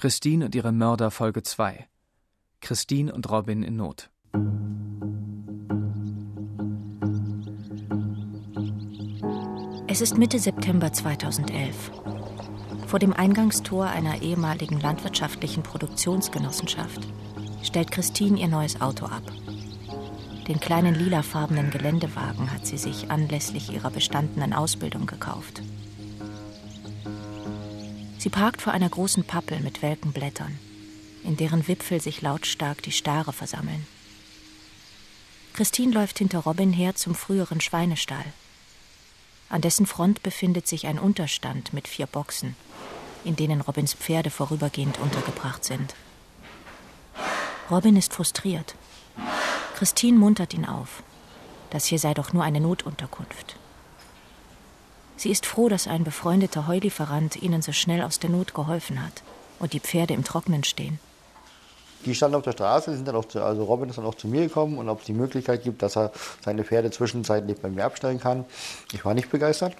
Christine 0.00 0.46
und 0.46 0.54
ihre 0.54 0.72
Mörder 0.72 1.10
Folge 1.10 1.42
2. 1.42 1.86
Christine 2.62 3.12
und 3.12 3.30
Robin 3.30 3.62
in 3.62 3.76
Not. 3.76 4.08
Es 9.88 10.00
ist 10.00 10.16
Mitte 10.16 10.38
September 10.38 10.90
2011. 10.90 11.90
Vor 12.86 12.98
dem 12.98 13.12
Eingangstor 13.12 13.88
einer 13.88 14.22
ehemaligen 14.22 14.80
landwirtschaftlichen 14.80 15.62
Produktionsgenossenschaft 15.62 17.06
stellt 17.62 17.90
Christine 17.90 18.40
ihr 18.40 18.48
neues 18.48 18.80
Auto 18.80 19.04
ab. 19.04 19.30
Den 20.48 20.60
kleinen 20.60 20.94
lilafarbenen 20.94 21.70
Geländewagen 21.70 22.50
hat 22.50 22.64
sie 22.64 22.78
sich 22.78 23.10
anlässlich 23.10 23.70
ihrer 23.70 23.90
bestandenen 23.90 24.54
Ausbildung 24.54 25.04
gekauft. 25.04 25.60
Sie 28.20 28.28
parkt 28.28 28.60
vor 28.60 28.74
einer 28.74 28.90
großen 28.90 29.24
Pappel 29.24 29.60
mit 29.60 29.80
welken 29.80 30.12
Blättern, 30.12 30.58
in 31.24 31.38
deren 31.38 31.66
Wipfel 31.66 32.02
sich 32.02 32.20
lautstark 32.20 32.82
die 32.82 32.92
Stare 32.92 33.32
versammeln. 33.32 33.86
Christine 35.54 35.94
läuft 35.94 36.18
hinter 36.18 36.40
Robin 36.40 36.70
her 36.70 36.94
zum 36.94 37.14
früheren 37.14 37.62
Schweinestall. 37.62 38.26
An 39.48 39.62
dessen 39.62 39.86
Front 39.86 40.22
befindet 40.22 40.68
sich 40.68 40.86
ein 40.86 40.98
Unterstand 40.98 41.72
mit 41.72 41.88
vier 41.88 42.04
Boxen, 42.04 42.56
in 43.24 43.36
denen 43.36 43.62
Robins 43.62 43.94
Pferde 43.94 44.28
vorübergehend 44.28 44.98
untergebracht 44.98 45.64
sind. 45.64 45.94
Robin 47.70 47.96
ist 47.96 48.12
frustriert. 48.12 48.74
Christine 49.76 50.18
muntert 50.18 50.52
ihn 50.52 50.66
auf. 50.66 51.02
Das 51.70 51.86
hier 51.86 51.98
sei 51.98 52.12
doch 52.12 52.34
nur 52.34 52.44
eine 52.44 52.60
Notunterkunft. 52.60 53.56
Sie 55.20 55.30
ist 55.30 55.44
froh, 55.44 55.68
dass 55.68 55.86
ein 55.86 56.02
befreundeter 56.02 56.66
Heulieferant 56.66 57.36
ihnen 57.42 57.60
so 57.60 57.72
schnell 57.72 58.00
aus 58.00 58.20
der 58.20 58.30
Not 58.30 58.54
geholfen 58.54 59.04
hat 59.04 59.22
und 59.58 59.74
die 59.74 59.80
Pferde 59.80 60.14
im 60.14 60.24
Trocknen 60.24 60.64
stehen. 60.64 60.98
Die 62.06 62.14
standen 62.14 62.36
auf 62.36 62.42
der 62.42 62.52
Straße, 62.52 62.96
sind 62.96 63.06
dann 63.06 63.16
auch 63.16 63.26
zu, 63.26 63.44
also 63.44 63.64
Robin 63.64 63.90
ist 63.90 63.98
dann 63.98 64.06
auch 64.06 64.14
zu 64.14 64.28
mir 64.28 64.40
gekommen 64.40 64.78
und 64.78 64.88
ob 64.88 65.00
es 65.00 65.04
die 65.04 65.12
Möglichkeit 65.12 65.62
gibt, 65.62 65.82
dass 65.82 65.98
er 65.98 66.10
seine 66.42 66.64
Pferde 66.64 66.90
zwischenzeitlich 66.90 67.60
bei 67.60 67.68
mir 67.68 67.84
abstellen 67.84 68.18
kann. 68.18 68.46
Ich 68.94 69.04
war 69.04 69.12
nicht 69.12 69.28
begeistert. 69.28 69.76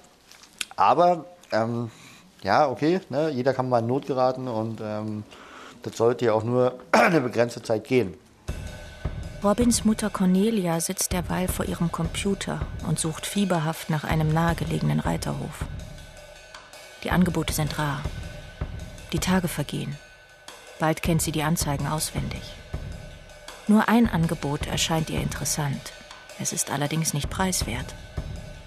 Aber 0.75 1.25
ähm, 1.51 1.89
ja, 2.43 2.69
okay, 2.69 2.99
ne, 3.09 3.31
jeder 3.31 3.55
kann 3.55 3.67
mal 3.67 3.79
in 3.79 3.87
Not 3.87 4.05
geraten 4.05 4.47
und 4.47 4.79
ähm, 4.79 5.23
das 5.81 5.97
sollte 5.97 6.25
ja 6.25 6.33
auch 6.33 6.43
nur 6.43 6.75
eine 6.91 7.19
begrenzte 7.19 7.63
Zeit 7.63 7.85
gehen. 7.85 8.13
Robins 9.43 9.85
Mutter 9.85 10.11
Cornelia 10.11 10.79
sitzt 10.79 11.13
derweil 11.13 11.47
vor 11.47 11.65
ihrem 11.65 11.91
Computer 11.91 12.59
und 12.87 12.99
sucht 12.99 13.25
fieberhaft 13.25 13.89
nach 13.89 14.03
einem 14.03 14.31
nahegelegenen 14.31 14.99
Reiterhof. 14.99 15.65
Die 17.03 17.09
Angebote 17.09 17.51
sind 17.51 17.79
rar. 17.79 18.03
Die 19.13 19.19
Tage 19.19 19.47
vergehen. 19.47 19.97
Bald 20.77 21.01
kennt 21.01 21.23
sie 21.23 21.31
die 21.31 21.41
Anzeigen 21.41 21.87
auswendig. 21.87 22.43
Nur 23.67 23.89
ein 23.89 24.07
Angebot 24.07 24.67
erscheint 24.67 25.09
ihr 25.09 25.21
interessant. 25.21 25.91
Es 26.39 26.53
ist 26.53 26.69
allerdings 26.69 27.15
nicht 27.15 27.31
preiswert. 27.31 27.95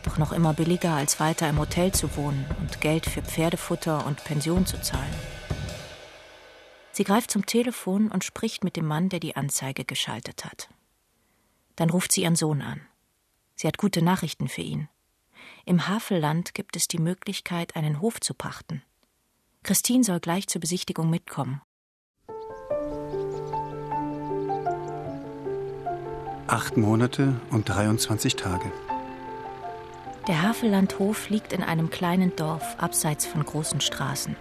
Doch 0.03 0.19
noch 0.19 0.33
immer 0.33 0.55
billiger, 0.55 0.95
als 0.95 1.21
weiter 1.21 1.49
im 1.49 1.61
Hotel 1.61 1.93
zu 1.93 2.17
wohnen 2.17 2.47
und 2.61 2.81
Geld 2.81 3.07
für 3.07 3.23
Pferdefutter 3.23 4.05
und 4.05 4.25
Pension 4.25 4.67
zu 4.67 4.81
zahlen. 4.83 5.15
Sie 6.95 7.03
greift 7.03 7.33
zum 7.33 7.45
Telefon 7.45 8.09
und 8.09 8.23
spricht 8.23 8.63
mit 8.63 8.77
dem 8.77 8.87
Mann, 8.87 9.09
der 9.09 9.19
die 9.19 9.35
Anzeige 9.35 9.85
geschaltet 9.85 10.45
hat. 10.45 10.69
Dann 11.75 11.91
ruft 11.91 12.13
sie 12.13 12.23
ihren 12.23 12.37
Sohn 12.37 12.63
an. 12.63 12.83
Sie 13.57 13.67
hat 13.67 13.79
gute 13.79 14.01
Nachrichten 14.01 14.47
für 14.47 14.61
ihn. 14.61 14.89
Im 15.65 15.89
Havelland 15.89 16.55
gibt 16.55 16.77
es 16.77 16.87
die 16.87 17.01
Möglichkeit, 17.01 17.75
einen 17.75 18.01
Hof 18.01 18.21
zu 18.21 18.33
pachten. 18.33 18.81
Christine 19.65 20.05
soll 20.05 20.21
gleich 20.21 20.47
zur 20.47 20.61
Besichtigung 20.61 21.11
mitkommen. 21.11 21.63
Acht 26.47 26.77
Monate 26.77 27.41
und 27.51 27.69
23 27.69 28.37
Tage. 28.37 28.71
Der 30.29 30.43
Havellandhof 30.43 31.29
liegt 31.29 31.53
in 31.53 31.65
einem 31.65 31.91
kleinen 31.91 32.37
Dorf 32.37 32.77
abseits 32.79 33.27
von 33.27 33.45
großen 33.45 33.81
Straßen 33.81 34.37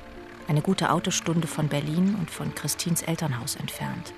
eine 0.48 0.62
gute 0.62 0.92
Autostunde 0.92 1.48
von 1.48 1.68
Berlin 1.68 2.16
und 2.20 2.30
von 2.30 2.54
Christins 2.56 3.02
Elternhaus 3.02 3.56
entfernt. 3.56 4.14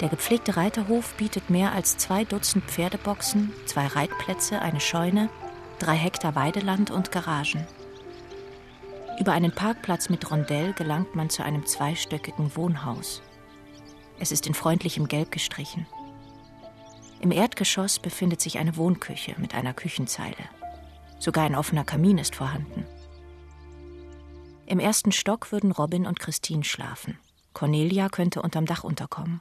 Der 0.00 0.08
gepflegte 0.08 0.56
Reiterhof 0.56 1.14
bietet 1.14 1.50
mehr 1.50 1.72
als 1.72 1.98
zwei 1.98 2.24
Dutzend 2.24 2.64
Pferdeboxen, 2.64 3.52
zwei 3.66 3.86
Reitplätze, 3.86 4.60
eine 4.60 4.80
Scheune, 4.80 5.28
drei 5.78 5.94
Hektar 5.94 6.34
Weideland 6.34 6.90
und 6.90 7.12
Garagen. 7.12 7.66
Über 9.18 9.32
einen 9.32 9.52
Parkplatz 9.52 10.08
mit 10.08 10.30
Rondell 10.30 10.72
gelangt 10.72 11.14
man 11.14 11.28
zu 11.28 11.42
einem 11.42 11.66
zweistöckigen 11.66 12.56
Wohnhaus. 12.56 13.20
Es 14.18 14.32
ist 14.32 14.46
in 14.46 14.54
freundlichem 14.54 15.08
Gelb 15.08 15.30
gestrichen. 15.30 15.86
Im 17.20 17.30
Erdgeschoss 17.30 17.98
befindet 17.98 18.40
sich 18.40 18.58
eine 18.58 18.78
Wohnküche 18.78 19.34
mit 19.36 19.54
einer 19.54 19.74
Küchenzeile. 19.74 20.36
Sogar 21.18 21.44
ein 21.44 21.54
offener 21.54 21.84
Kamin 21.84 22.16
ist 22.16 22.34
vorhanden. 22.34 22.86
Im 24.70 24.78
ersten 24.78 25.10
Stock 25.10 25.50
würden 25.50 25.72
Robin 25.72 26.06
und 26.06 26.20
Christine 26.20 26.62
schlafen. 26.62 27.18
Cornelia 27.54 28.08
könnte 28.08 28.40
unterm 28.40 28.66
Dach 28.66 28.84
unterkommen. 28.84 29.40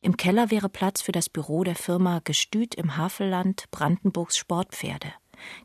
Im 0.00 0.16
Keller 0.16 0.50
wäre 0.50 0.68
Platz 0.68 1.02
für 1.02 1.12
das 1.12 1.28
Büro 1.28 1.62
der 1.62 1.76
Firma 1.76 2.20
Gestüt 2.24 2.74
im 2.74 2.96
Havelland 2.96 3.70
Brandenburgs 3.70 4.36
Sportpferde, 4.36 5.12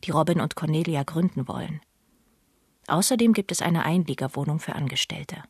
die 0.03 0.11
Robin 0.11 0.39
und 0.39 0.55
Cornelia 0.55 1.01
gründen 1.01 1.47
wollen. 1.47 1.81
Außerdem 2.85 3.33
gibt 3.33 3.51
es 3.51 3.63
eine 3.63 3.85
Einliegerwohnung 3.85 4.59
für 4.59 4.75
Angestellte. 4.75 5.41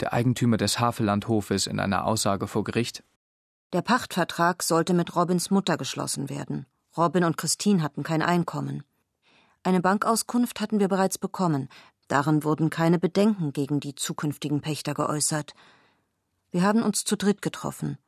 Der 0.00 0.12
Eigentümer 0.12 0.58
des 0.58 0.78
Havellandhofes 0.78 1.66
in 1.66 1.80
einer 1.80 2.04
Aussage 2.04 2.48
vor 2.48 2.64
Gericht. 2.64 3.02
Der 3.72 3.80
Pachtvertrag 3.80 4.62
sollte 4.62 4.92
mit 4.92 5.16
Robins 5.16 5.50
Mutter 5.50 5.78
geschlossen 5.78 6.28
werden. 6.28 6.66
Robin 6.98 7.24
und 7.24 7.38
Christine 7.38 7.82
hatten 7.82 8.02
kein 8.02 8.20
Einkommen. 8.20 8.82
Eine 9.62 9.80
Bankauskunft 9.80 10.60
hatten 10.60 10.78
wir 10.78 10.86
bereits 10.86 11.18
bekommen. 11.18 11.68
Darin 12.08 12.44
wurden 12.44 12.70
keine 12.70 12.98
Bedenken 12.98 13.52
gegen 13.52 13.80
die 13.80 13.94
zukünftigen 13.94 14.60
Pächter 14.60 14.94
geäußert. 14.94 15.54
Wir 16.50 16.62
haben 16.62 16.82
uns 16.82 17.04
zu 17.04 17.16
dritt 17.16 17.42
getroffen. 17.42 17.98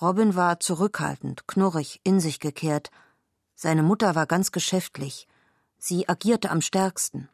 Robin 0.00 0.34
war 0.34 0.58
zurückhaltend, 0.58 1.46
knurrig, 1.46 2.00
in 2.02 2.18
sich 2.18 2.40
gekehrt. 2.40 2.90
Seine 3.54 3.82
Mutter 3.82 4.14
war 4.14 4.26
ganz 4.26 4.50
geschäftlich. 4.50 5.28
Sie 5.78 6.08
agierte 6.08 6.50
am 6.50 6.60
stärksten. 6.60 7.28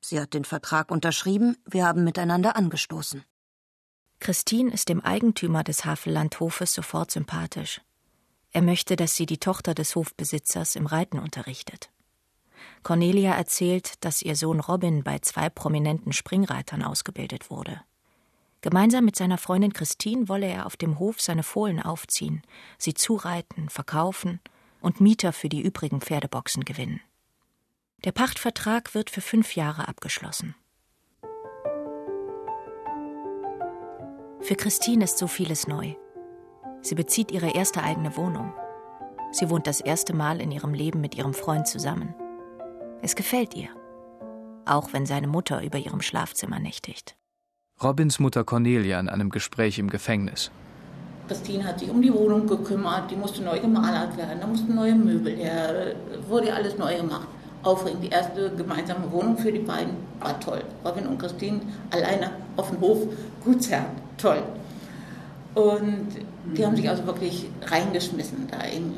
Sie 0.00 0.20
hat 0.20 0.34
den 0.34 0.44
Vertrag 0.44 0.90
unterschrieben, 0.90 1.56
wir 1.64 1.86
haben 1.86 2.04
miteinander 2.04 2.56
angestoßen. 2.56 3.24
Christine 4.20 4.72
ist 4.72 4.88
dem 4.88 5.00
Eigentümer 5.00 5.62
des 5.62 5.84
Havellandhofes 5.84 6.74
sofort 6.74 7.10
sympathisch. 7.10 7.80
Er 8.50 8.62
möchte, 8.62 8.96
dass 8.96 9.14
sie 9.14 9.26
die 9.26 9.38
Tochter 9.38 9.74
des 9.74 9.94
Hofbesitzers 9.94 10.74
im 10.74 10.86
Reiten 10.86 11.18
unterrichtet. 11.18 11.90
Cornelia 12.82 13.34
erzählt, 13.34 14.04
dass 14.04 14.22
ihr 14.22 14.36
Sohn 14.36 14.60
Robin 14.60 15.02
bei 15.04 15.18
zwei 15.18 15.48
prominenten 15.48 16.12
Springreitern 16.12 16.82
ausgebildet 16.82 17.50
wurde. 17.50 17.80
Gemeinsam 18.60 19.04
mit 19.04 19.16
seiner 19.16 19.38
Freundin 19.38 19.72
Christine 19.72 20.28
wolle 20.28 20.46
er 20.46 20.66
auf 20.66 20.76
dem 20.76 20.98
Hof 20.98 21.20
seine 21.20 21.42
Fohlen 21.44 21.80
aufziehen, 21.80 22.42
sie 22.76 22.94
zureiten, 22.94 23.68
verkaufen 23.68 24.40
und 24.80 25.00
Mieter 25.00 25.32
für 25.32 25.48
die 25.48 25.62
übrigen 25.62 26.00
Pferdeboxen 26.00 26.64
gewinnen. 26.64 27.00
Der 28.04 28.12
Pachtvertrag 28.12 28.94
wird 28.94 29.10
für 29.10 29.20
fünf 29.20 29.56
Jahre 29.56 29.88
abgeschlossen. 29.88 30.54
Für 34.40 34.54
Christine 34.54 35.04
ist 35.04 35.18
so 35.18 35.26
vieles 35.26 35.66
neu. 35.66 35.94
Sie 36.80 36.94
bezieht 36.94 37.32
ihre 37.32 37.50
erste 37.50 37.82
eigene 37.82 38.16
Wohnung. 38.16 38.54
Sie 39.32 39.50
wohnt 39.50 39.66
das 39.66 39.80
erste 39.80 40.14
Mal 40.14 40.40
in 40.40 40.50
ihrem 40.50 40.74
Leben 40.74 41.00
mit 41.00 41.16
ihrem 41.16 41.34
Freund 41.34 41.66
zusammen. 41.66 42.14
Es 43.00 43.14
gefällt 43.14 43.54
ihr. 43.54 43.68
Auch 44.66 44.92
wenn 44.92 45.06
seine 45.06 45.28
Mutter 45.28 45.62
über 45.62 45.78
ihrem 45.78 46.00
Schlafzimmer 46.00 46.58
nächtigt. 46.58 47.16
Robins 47.82 48.18
Mutter 48.18 48.42
Cornelia 48.42 48.98
in 48.98 49.08
einem 49.08 49.30
Gespräch 49.30 49.78
im 49.78 49.88
Gefängnis. 49.88 50.50
Christine 51.28 51.64
hat 51.64 51.78
sich 51.78 51.90
um 51.90 52.02
die 52.02 52.12
Wohnung 52.12 52.46
gekümmert, 52.46 53.10
die 53.10 53.16
musste 53.16 53.42
neu 53.42 53.60
gemalert 53.60 54.16
werden, 54.16 54.40
da 54.40 54.46
mussten 54.46 54.74
neue 54.74 54.94
Möbel 54.94 55.36
her, 55.36 55.94
wurde 56.26 56.52
alles 56.52 56.76
neu 56.76 56.96
gemacht. 56.96 57.28
Aufregend, 57.62 58.02
die 58.02 58.08
erste 58.08 58.50
gemeinsame 58.56 59.10
Wohnung 59.12 59.36
für 59.36 59.52
die 59.52 59.60
beiden 59.60 59.94
war 60.20 60.40
toll. 60.40 60.64
Robin 60.84 61.06
und 61.06 61.18
Christine 61.18 61.60
alleine 61.90 62.32
auf 62.56 62.70
dem 62.70 62.80
Hof, 62.80 63.06
Gutsherren, 63.44 63.86
toll. 64.16 64.42
Und 65.54 66.08
die 66.56 66.64
haben 66.64 66.76
sich 66.76 66.88
also 66.88 67.06
wirklich 67.06 67.46
reingeschmissen 67.66 68.48
da 68.50 68.60
in, 68.60 68.92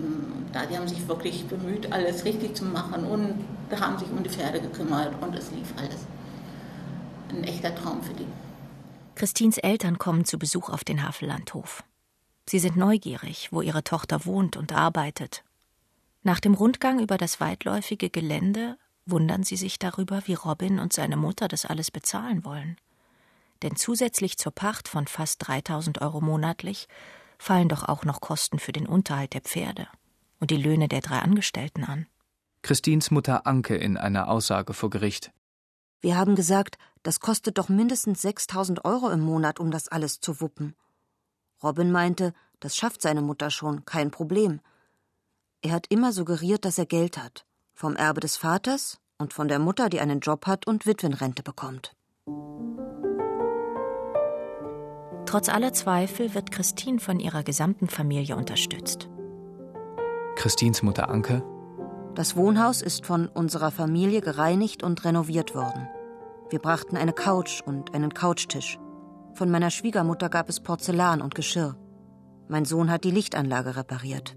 da. 0.52 0.66
Die 0.66 0.76
haben 0.76 0.88
sich 0.88 1.06
wirklich 1.08 1.46
bemüht, 1.46 1.92
alles 1.92 2.24
richtig 2.24 2.54
zu 2.54 2.64
machen 2.64 3.04
und 3.04 3.34
haben 3.78 3.98
sich 3.98 4.08
um 4.10 4.22
die 4.22 4.30
Pferde 4.30 4.60
gekümmert 4.60 5.14
und 5.22 5.34
es 5.34 5.50
lief 5.50 5.72
alles. 5.76 6.06
Ein 7.28 7.44
echter 7.44 7.74
Traum 7.74 8.02
für 8.02 8.14
die. 8.14 8.26
Christines 9.14 9.58
Eltern 9.58 9.98
kommen 9.98 10.24
zu 10.24 10.38
Besuch 10.38 10.70
auf 10.70 10.82
den 10.82 11.06
Havellandhof. 11.06 11.84
Sie 12.48 12.58
sind 12.58 12.76
neugierig, 12.76 13.48
wo 13.52 13.60
ihre 13.60 13.84
Tochter 13.84 14.24
wohnt 14.24 14.56
und 14.56 14.72
arbeitet. 14.72 15.44
Nach 16.22 16.40
dem 16.40 16.54
Rundgang 16.54 16.98
über 16.98 17.18
das 17.18 17.40
weitläufige 17.40 18.10
Gelände 18.10 18.76
wundern 19.06 19.42
sie 19.42 19.56
sich 19.56 19.78
darüber, 19.78 20.22
wie 20.26 20.34
Robin 20.34 20.78
und 20.78 20.92
seine 20.92 21.16
Mutter 21.16 21.48
das 21.48 21.66
alles 21.66 21.90
bezahlen 21.90 22.44
wollen. 22.44 22.76
Denn 23.62 23.76
zusätzlich 23.76 24.38
zur 24.38 24.52
Pacht 24.52 24.88
von 24.88 25.06
fast 25.06 25.46
3000 25.46 26.00
Euro 26.00 26.20
monatlich 26.20 26.88
fallen 27.38 27.68
doch 27.68 27.84
auch 27.84 28.04
noch 28.04 28.20
Kosten 28.20 28.58
für 28.58 28.72
den 28.72 28.86
Unterhalt 28.86 29.34
der 29.34 29.42
Pferde 29.42 29.88
und 30.40 30.50
die 30.50 30.56
Löhne 30.56 30.88
der 30.88 31.00
drei 31.00 31.18
Angestellten 31.18 31.84
an. 31.84 32.06
Christins 32.62 33.10
Mutter 33.10 33.46
Anke 33.46 33.76
in 33.76 33.96
einer 33.96 34.28
Aussage 34.28 34.74
vor 34.74 34.90
Gericht. 34.90 35.32
Wir 36.00 36.16
haben 36.16 36.34
gesagt, 36.34 36.78
das 37.02 37.20
kostet 37.20 37.58
doch 37.58 37.68
mindestens 37.68 38.22
6000 38.22 38.84
Euro 38.84 39.10
im 39.10 39.20
Monat, 39.20 39.60
um 39.60 39.70
das 39.70 39.88
alles 39.88 40.20
zu 40.20 40.40
wuppen. 40.40 40.74
Robin 41.62 41.90
meinte, 41.90 42.32
das 42.58 42.76
schafft 42.76 43.02
seine 43.02 43.22
Mutter 43.22 43.50
schon, 43.50 43.84
kein 43.84 44.10
Problem. 44.10 44.60
Er 45.62 45.72
hat 45.72 45.86
immer 45.88 46.12
suggeriert, 46.12 46.64
dass 46.64 46.78
er 46.78 46.86
Geld 46.86 47.18
hat. 47.18 47.44
Vom 47.74 47.96
Erbe 47.96 48.20
des 48.20 48.36
Vaters 48.36 48.98
und 49.18 49.32
von 49.32 49.48
der 49.48 49.58
Mutter, 49.58 49.88
die 49.88 50.00
einen 50.00 50.20
Job 50.20 50.46
hat 50.46 50.66
und 50.66 50.86
Witwenrente 50.86 51.42
bekommt. 51.42 51.94
Trotz 55.26 55.48
aller 55.48 55.72
Zweifel 55.72 56.34
wird 56.34 56.50
Christine 56.50 56.98
von 56.98 57.20
ihrer 57.20 57.42
gesamten 57.42 57.88
Familie 57.88 58.36
unterstützt. 58.36 59.08
Christins 60.36 60.82
Mutter 60.82 61.08
Anke. 61.08 61.42
Das 62.14 62.36
Wohnhaus 62.36 62.82
ist 62.82 63.06
von 63.06 63.28
unserer 63.28 63.70
Familie 63.70 64.20
gereinigt 64.20 64.82
und 64.82 65.04
renoviert 65.04 65.54
worden. 65.54 65.88
Wir 66.50 66.58
brachten 66.58 66.96
eine 66.96 67.12
Couch 67.12 67.60
und 67.64 67.94
einen 67.94 68.12
Couchtisch. 68.12 68.78
Von 69.34 69.50
meiner 69.50 69.70
Schwiegermutter 69.70 70.28
gab 70.28 70.48
es 70.48 70.60
Porzellan 70.60 71.22
und 71.22 71.36
Geschirr. 71.36 71.76
Mein 72.48 72.64
Sohn 72.64 72.90
hat 72.90 73.04
die 73.04 73.12
Lichtanlage 73.12 73.76
repariert. 73.76 74.36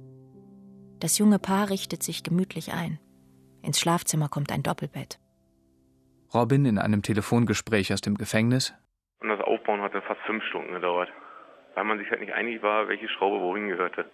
Das 0.99 1.17
junge 1.17 1.39
Paar 1.39 1.71
richtet 1.71 2.03
sich 2.03 2.23
gemütlich 2.23 2.73
ein. 2.73 2.99
Ins 3.63 3.79
Schlafzimmer 3.79 4.29
kommt 4.29 4.51
ein 4.51 4.61
Doppelbett. 4.61 5.19
Robin 6.31 6.65
in 6.65 6.77
einem 6.77 7.01
Telefongespräch 7.01 7.91
aus 7.91 8.01
dem 8.01 8.15
Gefängnis. 8.15 8.73
Und 9.19 9.29
das 9.29 9.41
Aufbauen 9.41 9.81
hatte 9.81 10.01
fast 10.03 10.21
fünf 10.27 10.43
Stunden 10.43 10.73
gedauert, 10.73 11.09
weil 11.73 11.85
man 11.85 11.97
sich 11.97 12.09
halt 12.11 12.21
nicht 12.21 12.33
einig 12.33 12.61
war, 12.61 12.87
welche 12.87 13.09
Schraube 13.09 13.41
wohin 13.41 13.67
gehörte. 13.67 14.05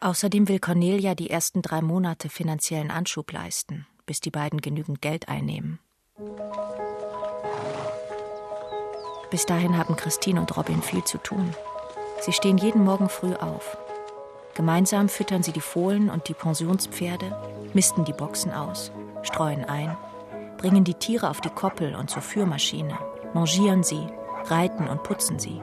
Außerdem 0.00 0.48
will 0.48 0.58
Cornelia 0.58 1.14
die 1.14 1.28
ersten 1.28 1.60
drei 1.60 1.82
Monate 1.82 2.30
finanziellen 2.30 2.90
Anschub 2.90 3.30
leisten, 3.32 3.86
bis 4.06 4.20
die 4.20 4.30
beiden 4.30 4.62
genügend 4.62 5.02
Geld 5.02 5.28
einnehmen. 5.28 5.78
Bis 9.30 9.44
dahin 9.44 9.76
haben 9.76 9.96
Christine 9.96 10.40
und 10.40 10.56
Robin 10.56 10.80
viel 10.80 11.04
zu 11.04 11.18
tun. 11.18 11.54
Sie 12.22 12.32
stehen 12.32 12.56
jeden 12.56 12.82
Morgen 12.82 13.10
früh 13.10 13.34
auf. 13.34 13.76
Gemeinsam 14.54 15.08
füttern 15.08 15.42
sie 15.42 15.52
die 15.52 15.60
Fohlen 15.60 16.08
und 16.10 16.28
die 16.28 16.34
Pensionspferde, 16.34 17.36
misten 17.74 18.04
die 18.04 18.12
Boxen 18.12 18.52
aus, 18.52 18.90
streuen 19.22 19.64
ein, 19.66 19.96
bringen 20.56 20.84
die 20.84 20.94
Tiere 20.94 21.28
auf 21.28 21.40
die 21.40 21.50
Koppel 21.50 21.94
und 21.94 22.10
zur 22.10 22.22
Führmaschine, 22.22 22.98
mangieren 23.34 23.82
sie, 23.82 24.06
reiten 24.46 24.88
und 24.88 25.02
putzen 25.02 25.38
sie. 25.38 25.60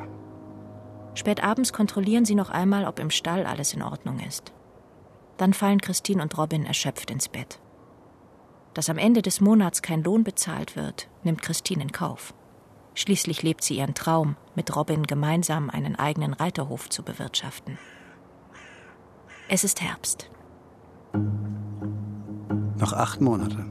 Spät 1.18 1.44
abends 1.44 1.74
kontrollieren 1.74 2.26
sie 2.26 2.36
noch 2.36 2.52
einmal, 2.52 2.86
ob 2.86 3.00
im 3.00 3.10
Stall 3.10 3.48
alles 3.48 3.74
in 3.74 3.82
Ordnung 3.82 4.20
ist. 4.20 4.54
Dann 5.38 5.54
fallen 5.54 5.82
Christine 5.82 6.22
und 6.22 6.38
Robin 6.38 6.64
erschöpft 6.64 7.10
ins 7.10 7.28
Bett. 7.28 7.60
Dass 8.76 8.88
am 8.88 9.00
Ende 9.00 9.24
des 9.24 9.42
Monats 9.42 9.82
kein 9.82 10.04
Lohn 10.04 10.24
bezahlt 10.24 10.76
wird, 10.76 11.10
nimmt 11.24 11.42
Christine 11.42 11.82
in 11.82 11.92
Kauf. 11.92 12.36
Schließlich 12.94 13.42
lebt 13.42 13.64
sie 13.64 13.78
ihren 13.78 13.96
Traum, 13.96 14.36
mit 14.54 14.76
Robin 14.76 15.04
gemeinsam 15.08 15.72
einen 15.72 15.96
eigenen 15.96 16.34
Reiterhof 16.34 16.88
zu 16.88 17.02
bewirtschaften. 17.02 17.80
Es 19.50 19.64
ist 19.64 19.82
Herbst. 19.82 20.30
Noch 22.78 22.94
acht 22.94 23.22
Monate. 23.22 23.66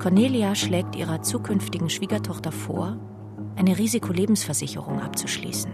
Cornelia 0.00 0.56
schlägt 0.56 0.96
ihrer 0.96 1.22
zukünftigen 1.22 1.90
Schwiegertochter 1.90 2.50
vor, 2.50 2.98
eine 3.62 3.78
Risikolebensversicherung 3.78 5.00
abzuschließen. 5.00 5.72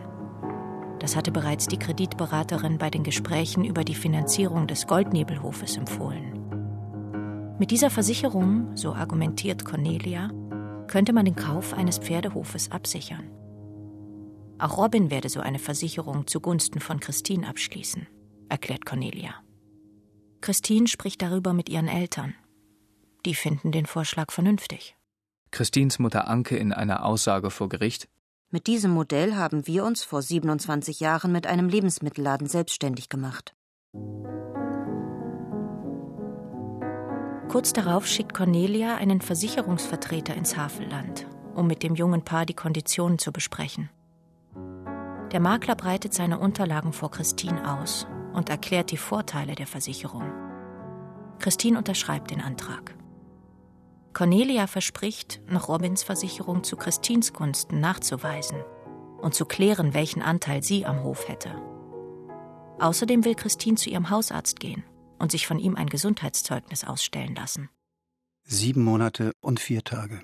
Das 0.99 1.17
hatte 1.17 1.32
bereits 1.32 1.69
die 1.69 1.79
Kreditberaterin 1.79 2.76
bei 2.76 2.90
den 2.90 3.02
Gesprächen 3.02 3.64
über 3.64 3.82
die 3.82 3.94
Finanzierung 3.94 4.67
des 4.67 4.87
Goldnebelhofes 4.87 5.79
empfohlen. 5.79 7.56
Mit 7.58 7.70
dieser 7.70 7.88
Versicherung, 7.88 8.76
so 8.76 8.93
argumentiert 8.93 9.64
Cornelia, 9.64 10.31
könnte 10.87 11.14
man 11.14 11.25
den 11.25 11.35
Kauf 11.35 11.73
eines 11.73 11.99
Pferdehofes 11.99 12.70
absichern. 12.70 13.31
Auch 14.58 14.76
Robin 14.76 15.11
werde 15.11 15.31
so 15.31 15.40
eine 15.40 15.58
Versicherung 15.58 16.26
zugunsten 16.26 16.81
von 16.81 17.00
Christine 17.00 17.49
abschließen, 17.49 18.06
erklärt 18.50 18.85
Cornelia. 18.85 19.35
Christine 20.43 20.88
spricht 20.88 21.23
darüber 21.23 21.55
mit 21.55 21.70
ihren 21.70 21.88
Eltern. 21.88 22.35
Die 23.25 23.35
finden 23.35 23.73
den 23.73 23.87
Vorschlag 23.87 24.31
vernünftig. 24.31 24.97
Christins 25.50 25.98
Mutter 25.98 26.28
Anke 26.28 26.56
in 26.56 26.72
einer 26.72 27.04
Aussage 27.04 27.50
vor 27.50 27.68
Gericht. 27.68 28.08
Mit 28.50 28.66
diesem 28.66 28.90
Modell 28.92 29.34
haben 29.34 29.66
wir 29.66 29.84
uns 29.84 30.04
vor 30.04 30.22
27 30.22 31.00
Jahren 31.00 31.32
mit 31.32 31.46
einem 31.46 31.68
Lebensmittelladen 31.68 32.46
selbstständig 32.46 33.08
gemacht. 33.08 33.54
Kurz 37.48 37.72
darauf 37.72 38.06
schickt 38.06 38.34
Cornelia 38.34 38.96
einen 38.96 39.20
Versicherungsvertreter 39.20 40.34
ins 40.34 40.56
Havelland, 40.56 41.26
um 41.54 41.66
mit 41.66 41.82
dem 41.82 41.94
jungen 41.94 42.22
Paar 42.22 42.44
die 42.44 42.54
Konditionen 42.54 43.18
zu 43.18 43.32
besprechen. 43.32 43.90
Der 45.32 45.40
Makler 45.40 45.74
breitet 45.74 46.14
seine 46.14 46.38
Unterlagen 46.38 46.92
vor 46.92 47.10
Christine 47.10 47.78
aus 47.78 48.06
und 48.32 48.50
erklärt 48.50 48.90
die 48.90 48.96
Vorteile 48.96 49.54
der 49.54 49.66
Versicherung. 49.66 50.24
Christine 51.38 51.78
unterschreibt 51.78 52.30
den 52.30 52.40
Antrag. 52.40 52.97
Cornelia 54.18 54.66
verspricht, 54.66 55.40
noch 55.48 55.68
Robins 55.68 56.02
Versicherung 56.02 56.64
zu 56.64 56.74
Christins 56.74 57.32
Gunsten 57.32 57.78
nachzuweisen 57.78 58.64
und 59.20 59.32
zu 59.32 59.44
klären, 59.44 59.94
welchen 59.94 60.22
Anteil 60.22 60.60
sie 60.60 60.84
am 60.84 61.04
Hof 61.04 61.28
hätte. 61.28 61.54
Außerdem 62.80 63.24
will 63.24 63.36
Christine 63.36 63.76
zu 63.76 63.90
ihrem 63.90 64.10
Hausarzt 64.10 64.58
gehen 64.58 64.82
und 65.20 65.30
sich 65.30 65.46
von 65.46 65.60
ihm 65.60 65.76
ein 65.76 65.88
Gesundheitszeugnis 65.88 66.82
ausstellen 66.82 67.36
lassen. 67.36 67.70
Sieben 68.42 68.82
Monate 68.82 69.30
und 69.40 69.60
vier 69.60 69.84
Tage. 69.84 70.20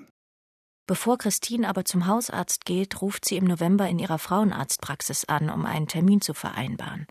Bevor 0.87 1.17
Christine 1.17 1.69
aber 1.69 1.85
zum 1.85 2.05
Hausarzt 2.05 2.65
geht, 2.65 3.01
ruft 3.01 3.23
sie 3.23 3.37
im 3.37 3.45
November 3.45 3.87
in 3.87 3.99
ihrer 3.99 4.19
Frauenarztpraxis 4.19 5.23
an, 5.23 5.49
um 5.49 5.65
einen 5.65 5.87
Termin 5.87 6.19
zu 6.19 6.33
vereinbaren, 6.33 7.07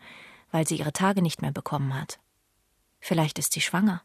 weil 0.50 0.68
sie 0.68 0.76
ihre 0.76 0.92
Tage 0.92 1.22
nicht 1.22 1.40
mehr 1.40 1.52
bekommen 1.52 1.98
hat. 1.98 2.20
Vielleicht 3.00 3.38
ist 3.38 3.54
sie 3.54 3.62
schwanger. 3.62 4.02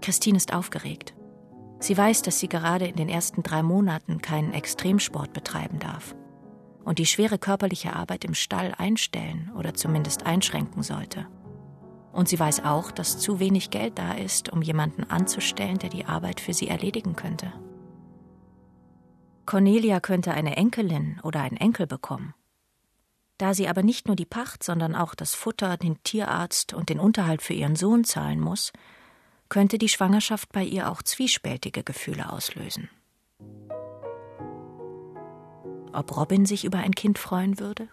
Christine 0.00 0.38
ist 0.38 0.54
aufgeregt. 0.54 1.12
Sie 1.80 1.96
weiß, 1.96 2.22
dass 2.22 2.40
sie 2.40 2.48
gerade 2.48 2.86
in 2.86 2.96
den 2.96 3.08
ersten 3.08 3.42
drei 3.42 3.62
Monaten 3.62 4.20
keinen 4.20 4.52
Extremsport 4.52 5.32
betreiben 5.32 5.78
darf 5.78 6.14
und 6.84 6.98
die 6.98 7.06
schwere 7.06 7.38
körperliche 7.38 7.94
Arbeit 7.94 8.24
im 8.24 8.34
Stall 8.34 8.74
einstellen 8.76 9.52
oder 9.56 9.74
zumindest 9.74 10.26
einschränken 10.26 10.82
sollte. 10.82 11.26
Und 12.12 12.28
sie 12.28 12.38
weiß 12.38 12.64
auch, 12.64 12.90
dass 12.90 13.18
zu 13.18 13.38
wenig 13.38 13.70
Geld 13.70 13.98
da 13.98 14.12
ist, 14.14 14.50
um 14.50 14.62
jemanden 14.62 15.04
anzustellen, 15.04 15.78
der 15.78 15.90
die 15.90 16.06
Arbeit 16.06 16.40
für 16.40 16.54
sie 16.54 16.66
erledigen 16.66 17.14
könnte. 17.14 17.52
Cornelia 19.46 20.00
könnte 20.00 20.32
eine 20.32 20.56
Enkelin 20.56 21.20
oder 21.22 21.42
einen 21.42 21.56
Enkel 21.56 21.86
bekommen. 21.86 22.34
Da 23.38 23.54
sie 23.54 23.68
aber 23.68 23.82
nicht 23.82 24.08
nur 24.08 24.16
die 24.16 24.26
Pacht, 24.26 24.64
sondern 24.64 24.96
auch 24.96 25.14
das 25.14 25.34
Futter, 25.34 25.76
den 25.76 26.02
Tierarzt 26.02 26.74
und 26.74 26.88
den 26.88 26.98
Unterhalt 26.98 27.40
für 27.40 27.54
ihren 27.54 27.76
Sohn 27.76 28.02
zahlen 28.04 28.40
muss, 28.40 28.72
könnte 29.48 29.78
die 29.78 29.88
Schwangerschaft 29.88 30.52
bei 30.52 30.64
ihr 30.64 30.90
auch 30.90 31.02
zwiespältige 31.02 31.82
Gefühle 31.82 32.30
auslösen. 32.30 32.90
Ob 35.92 36.16
Robin 36.16 36.46
sich 36.46 36.64
über 36.64 36.78
ein 36.78 36.94
Kind 36.94 37.18
freuen 37.18 37.58
würde? 37.58 37.88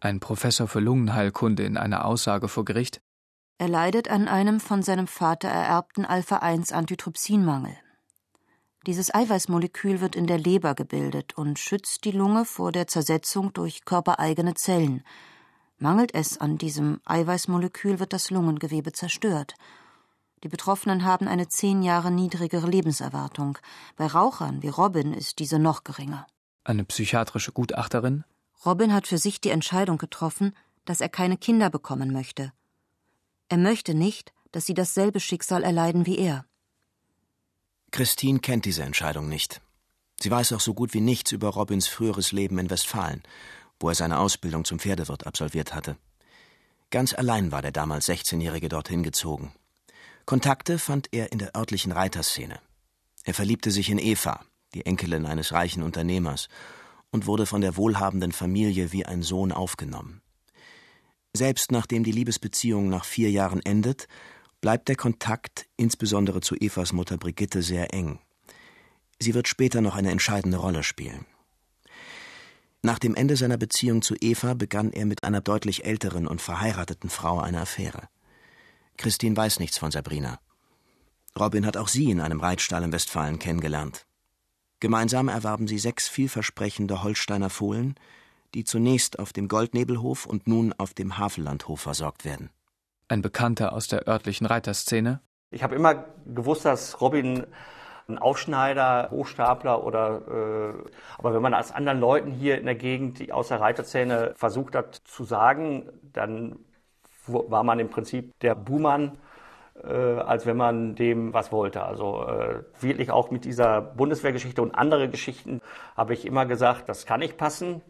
Ein 0.00 0.20
Professor 0.20 0.66
für 0.66 0.80
Lungenheilkunde 0.80 1.62
in 1.64 1.76
einer 1.76 2.04
Aussage 2.04 2.48
vor 2.48 2.64
Gericht. 2.64 3.00
Er 3.58 3.68
leidet 3.68 4.08
an 4.08 4.26
einem 4.28 4.58
von 4.58 4.82
seinem 4.82 5.06
Vater 5.06 5.48
ererbten 5.48 6.04
Alpha-1-Antitrypsinmangel. 6.04 7.76
Dieses 8.86 9.14
Eiweißmolekül 9.14 10.00
wird 10.00 10.16
in 10.16 10.26
der 10.26 10.38
Leber 10.38 10.74
gebildet 10.74 11.38
und 11.38 11.60
schützt 11.60 12.04
die 12.04 12.10
Lunge 12.10 12.44
vor 12.44 12.72
der 12.72 12.88
Zersetzung 12.88 13.52
durch 13.52 13.84
körpereigene 13.84 14.54
Zellen, 14.54 15.04
Mangelt 15.82 16.14
es 16.14 16.38
an 16.38 16.58
diesem 16.58 17.00
Eiweißmolekül, 17.06 17.98
wird 17.98 18.12
das 18.12 18.30
Lungengewebe 18.30 18.92
zerstört. 18.92 19.56
Die 20.44 20.48
Betroffenen 20.48 21.04
haben 21.04 21.26
eine 21.26 21.48
zehn 21.48 21.82
Jahre 21.82 22.12
niedrigere 22.12 22.68
Lebenserwartung. 22.68 23.58
Bei 23.96 24.06
Rauchern 24.06 24.62
wie 24.62 24.68
Robin 24.68 25.12
ist 25.12 25.40
diese 25.40 25.58
noch 25.58 25.82
geringer. 25.82 26.24
Eine 26.62 26.84
psychiatrische 26.84 27.50
Gutachterin? 27.50 28.22
Robin 28.64 28.94
hat 28.94 29.08
für 29.08 29.18
sich 29.18 29.40
die 29.40 29.48
Entscheidung 29.48 29.98
getroffen, 29.98 30.54
dass 30.84 31.00
er 31.00 31.08
keine 31.08 31.36
Kinder 31.36 31.68
bekommen 31.68 32.12
möchte. 32.12 32.52
Er 33.48 33.58
möchte 33.58 33.94
nicht, 33.94 34.32
dass 34.52 34.64
sie 34.66 34.74
dasselbe 34.74 35.18
Schicksal 35.18 35.64
erleiden 35.64 36.06
wie 36.06 36.16
er. 36.16 36.44
Christine 37.90 38.38
kennt 38.38 38.66
diese 38.66 38.84
Entscheidung 38.84 39.28
nicht. 39.28 39.60
Sie 40.20 40.30
weiß 40.30 40.52
auch 40.52 40.60
so 40.60 40.74
gut 40.74 40.94
wie 40.94 41.00
nichts 41.00 41.32
über 41.32 41.48
Robins 41.48 41.88
früheres 41.88 42.30
Leben 42.30 42.60
in 42.60 42.70
Westfalen 42.70 43.24
wo 43.82 43.88
er 43.88 43.94
seine 43.94 44.18
Ausbildung 44.18 44.64
zum 44.64 44.78
Pferdewirt 44.78 45.26
absolviert 45.26 45.74
hatte. 45.74 45.96
Ganz 46.90 47.14
allein 47.14 47.52
war 47.52 47.62
der 47.62 47.72
damals 47.72 48.08
16-Jährige 48.08 48.68
dorthin 48.68 49.02
gezogen. 49.02 49.52
Kontakte 50.24 50.78
fand 50.78 51.08
er 51.12 51.32
in 51.32 51.38
der 51.38 51.56
örtlichen 51.56 51.92
Reiterszene. 51.92 52.60
Er 53.24 53.34
verliebte 53.34 53.70
sich 53.70 53.90
in 53.90 53.98
Eva, 53.98 54.44
die 54.74 54.86
Enkelin 54.86 55.26
eines 55.26 55.52
reichen 55.52 55.82
Unternehmers, 55.82 56.48
und 57.10 57.26
wurde 57.26 57.46
von 57.46 57.60
der 57.60 57.76
wohlhabenden 57.76 58.32
Familie 58.32 58.92
wie 58.92 59.04
ein 59.04 59.22
Sohn 59.22 59.52
aufgenommen. 59.52 60.22
Selbst 61.34 61.72
nachdem 61.72 62.04
die 62.04 62.12
Liebesbeziehung 62.12 62.88
nach 62.88 63.04
vier 63.04 63.30
Jahren 63.30 63.60
endet, 63.62 64.06
bleibt 64.60 64.88
der 64.88 64.96
Kontakt 64.96 65.66
insbesondere 65.76 66.40
zu 66.40 66.54
Evas 66.56 66.92
Mutter 66.92 67.18
Brigitte 67.18 67.62
sehr 67.62 67.92
eng. 67.92 68.18
Sie 69.18 69.34
wird 69.34 69.48
später 69.48 69.80
noch 69.80 69.96
eine 69.96 70.10
entscheidende 70.10 70.58
Rolle 70.58 70.82
spielen. 70.82 71.26
Nach 72.82 72.98
dem 72.98 73.14
Ende 73.14 73.36
seiner 73.36 73.58
Beziehung 73.58 74.02
zu 74.02 74.16
Eva 74.20 74.54
begann 74.54 74.92
er 74.92 75.06
mit 75.06 75.22
einer 75.22 75.40
deutlich 75.40 75.84
älteren 75.84 76.26
und 76.26 76.42
verheirateten 76.42 77.10
Frau 77.10 77.38
eine 77.38 77.60
Affäre. 77.60 78.08
Christine 78.96 79.36
weiß 79.36 79.60
nichts 79.60 79.78
von 79.78 79.92
Sabrina. 79.92 80.40
Robin 81.38 81.64
hat 81.64 81.76
auch 81.76 81.86
sie 81.86 82.10
in 82.10 82.20
einem 82.20 82.40
Reitstall 82.40 82.82
in 82.82 82.92
Westfalen 82.92 83.38
kennengelernt. 83.38 84.04
Gemeinsam 84.80 85.28
erwarben 85.28 85.68
sie 85.68 85.78
sechs 85.78 86.08
vielversprechende 86.08 87.04
Holsteiner 87.04 87.50
Fohlen, 87.50 87.94
die 88.52 88.64
zunächst 88.64 89.20
auf 89.20 89.32
dem 89.32 89.46
Goldnebelhof 89.46 90.26
und 90.26 90.48
nun 90.48 90.72
auf 90.72 90.92
dem 90.92 91.18
Havellandhof 91.18 91.80
versorgt 91.80 92.24
werden. 92.24 92.50
Ein 93.06 93.22
Bekannter 93.22 93.72
aus 93.74 93.86
der 93.86 94.08
örtlichen 94.08 94.46
Reiterszene. 94.46 95.20
Ich 95.50 95.62
habe 95.62 95.76
immer 95.76 96.04
gewusst, 96.26 96.64
dass 96.64 97.00
Robin 97.00 97.46
ein 98.08 98.18
Aufschneider, 98.18 99.08
Hochstapler 99.10 99.84
oder 99.84 100.22
äh, 100.28 100.88
aber 101.18 101.34
wenn 101.34 101.42
man 101.42 101.54
als 101.54 101.72
anderen 101.72 102.00
Leuten 102.00 102.30
hier 102.30 102.58
in 102.58 102.66
der 102.66 102.74
Gegend 102.74 103.18
die 103.18 103.32
aus 103.32 103.48
der 103.48 103.60
Reiterzähne 103.60 104.34
versucht 104.36 104.74
hat 104.74 104.94
zu 104.94 105.24
sagen, 105.24 105.88
dann 106.12 106.58
war 107.26 107.62
man 107.62 107.78
im 107.78 107.88
Prinzip 107.88 108.38
der 108.40 108.54
Buhmann, 108.54 109.18
äh, 109.82 109.92
als 109.92 110.46
wenn 110.46 110.56
man 110.56 110.94
dem 110.94 111.32
was 111.32 111.52
wollte. 111.52 111.84
Also 111.84 112.26
äh, 112.26 112.62
wirklich 112.80 113.10
auch 113.10 113.30
mit 113.30 113.44
dieser 113.44 113.80
Bundeswehrgeschichte 113.80 114.62
und 114.62 114.74
andere 114.74 115.08
Geschichten 115.08 115.60
habe 115.96 116.14
ich 116.14 116.26
immer 116.26 116.46
gesagt, 116.46 116.88
das 116.88 117.06
kann 117.06 117.20
nicht 117.20 117.36
passen. 117.36 117.82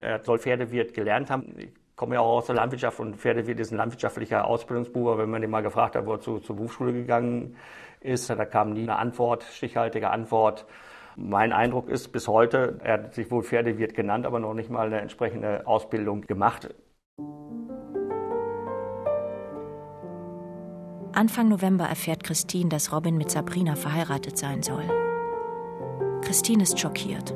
Er 0.00 0.24
soll 0.24 0.38
Pferdewirt 0.38 0.94
gelernt 0.94 1.30
haben. 1.30 1.54
Ich 1.58 1.72
komme 1.98 2.14
ja 2.14 2.20
auch 2.20 2.38
aus 2.38 2.46
der 2.46 2.54
Landwirtschaft 2.54 3.00
und 3.00 3.16
Pferdewirt 3.16 3.58
ist 3.60 3.72
ein 3.72 3.76
landwirtschaftlicher 3.76 4.46
Ausbildungsbuch. 4.46 5.18
Wenn 5.18 5.28
man 5.28 5.42
den 5.42 5.50
mal 5.50 5.62
gefragt 5.62 5.96
hat, 5.96 6.06
wo 6.06 6.12
er 6.12 6.20
zu, 6.20 6.38
zur 6.38 6.56
Berufsschule 6.56 6.92
gegangen 6.92 7.56
ist. 8.00 8.30
Da 8.30 8.44
kam 8.44 8.72
nie 8.72 8.82
eine 8.82 8.96
Antwort, 8.96 9.42
stichhaltige 9.42 10.10
Antwort. 10.10 10.64
Mein 11.16 11.52
Eindruck 11.52 11.88
ist 11.88 12.12
bis 12.12 12.28
heute, 12.28 12.78
er 12.84 12.92
hat 12.94 13.14
sich 13.14 13.28
wohl 13.32 13.42
Pferdewirt 13.42 13.94
genannt, 13.94 14.24
aber 14.24 14.38
noch 14.38 14.54
nicht 14.54 14.70
mal 14.70 14.86
eine 14.86 15.00
entsprechende 15.00 15.66
Ausbildung 15.66 16.20
gemacht. 16.20 16.72
Anfang 21.12 21.48
November 21.48 21.86
erfährt 21.86 22.22
Christine, 22.22 22.68
dass 22.68 22.92
Robin 22.92 23.16
mit 23.16 23.32
Sabrina 23.32 23.74
verheiratet 23.74 24.38
sein 24.38 24.62
soll. 24.62 24.84
Christine 26.22 26.62
ist 26.62 26.78
schockiert. 26.78 27.34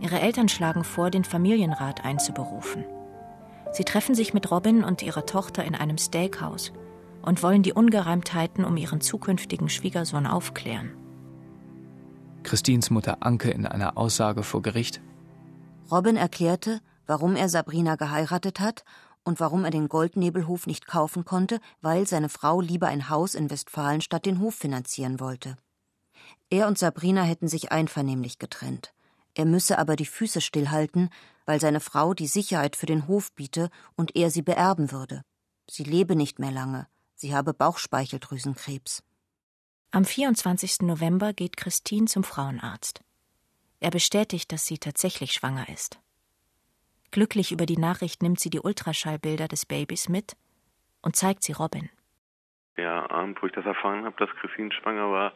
Ihre 0.00 0.20
Eltern 0.20 0.50
schlagen 0.50 0.84
vor, 0.84 1.08
den 1.08 1.24
Familienrat 1.24 2.04
einzuberufen. 2.04 2.84
Sie 3.74 3.82
treffen 3.82 4.14
sich 4.14 4.32
mit 4.32 4.52
Robin 4.52 4.84
und 4.84 5.02
ihrer 5.02 5.26
Tochter 5.26 5.64
in 5.64 5.74
einem 5.74 5.98
Steakhouse 5.98 6.72
und 7.22 7.42
wollen 7.42 7.64
die 7.64 7.72
Ungereimtheiten 7.72 8.64
um 8.64 8.76
ihren 8.76 9.00
zukünftigen 9.00 9.68
Schwiegersohn 9.68 10.28
aufklären. 10.28 10.94
Christins 12.44 12.90
Mutter 12.90 13.18
Anke 13.20 13.50
in 13.50 13.66
einer 13.66 13.98
Aussage 13.98 14.44
vor 14.44 14.62
Gericht. 14.62 15.00
Robin 15.90 16.16
erklärte, 16.16 16.80
warum 17.08 17.34
er 17.34 17.48
Sabrina 17.48 17.96
geheiratet 17.96 18.60
hat 18.60 18.84
und 19.24 19.40
warum 19.40 19.64
er 19.64 19.72
den 19.72 19.88
Goldnebelhof 19.88 20.68
nicht 20.68 20.86
kaufen 20.86 21.24
konnte, 21.24 21.58
weil 21.80 22.06
seine 22.06 22.28
Frau 22.28 22.60
lieber 22.60 22.86
ein 22.86 23.08
Haus 23.08 23.34
in 23.34 23.50
Westfalen 23.50 24.02
statt 24.02 24.24
den 24.24 24.38
Hof 24.38 24.54
finanzieren 24.54 25.18
wollte. 25.18 25.56
Er 26.48 26.68
und 26.68 26.78
Sabrina 26.78 27.22
hätten 27.22 27.48
sich 27.48 27.72
einvernehmlich 27.72 28.38
getrennt. 28.38 28.93
Er 29.34 29.44
müsse 29.44 29.78
aber 29.78 29.96
die 29.96 30.06
Füße 30.06 30.40
stillhalten, 30.40 31.10
weil 31.46 31.60
seine 31.60 31.80
Frau 31.80 32.14
die 32.14 32.26
Sicherheit 32.26 32.76
für 32.76 32.86
den 32.86 33.08
Hof 33.08 33.32
biete 33.32 33.70
und 33.96 34.16
er 34.16 34.30
sie 34.30 34.42
beerben 34.42 34.92
würde. 34.92 35.22
Sie 35.68 35.84
lebe 35.84 36.16
nicht 36.16 36.38
mehr 36.38 36.52
lange. 36.52 36.86
Sie 37.14 37.34
habe 37.34 37.54
Bauchspeicheldrüsenkrebs. 37.54 39.02
Am 39.90 40.04
24. 40.04 40.82
November 40.82 41.32
geht 41.32 41.56
Christine 41.56 42.06
zum 42.06 42.24
Frauenarzt. 42.24 43.02
Er 43.80 43.90
bestätigt, 43.90 44.50
dass 44.52 44.66
sie 44.66 44.78
tatsächlich 44.78 45.32
schwanger 45.32 45.68
ist. 45.68 46.00
Glücklich 47.10 47.52
über 47.52 47.66
die 47.66 47.76
Nachricht 47.76 48.22
nimmt 48.22 48.40
sie 48.40 48.50
die 48.50 48.60
Ultraschallbilder 48.60 49.46
des 49.46 49.66
Babys 49.66 50.08
mit 50.08 50.36
und 51.00 51.14
zeigt 51.14 51.44
sie 51.44 51.52
Robin. 51.52 51.90
Der 52.76 53.10
Abend, 53.10 53.40
wo 53.40 53.46
ich 53.46 53.52
das 53.52 53.64
erfahren 53.64 54.04
habe, 54.04 54.16
dass 54.18 54.34
Christine 54.40 54.72
schwanger 54.72 55.10
war, 55.10 55.32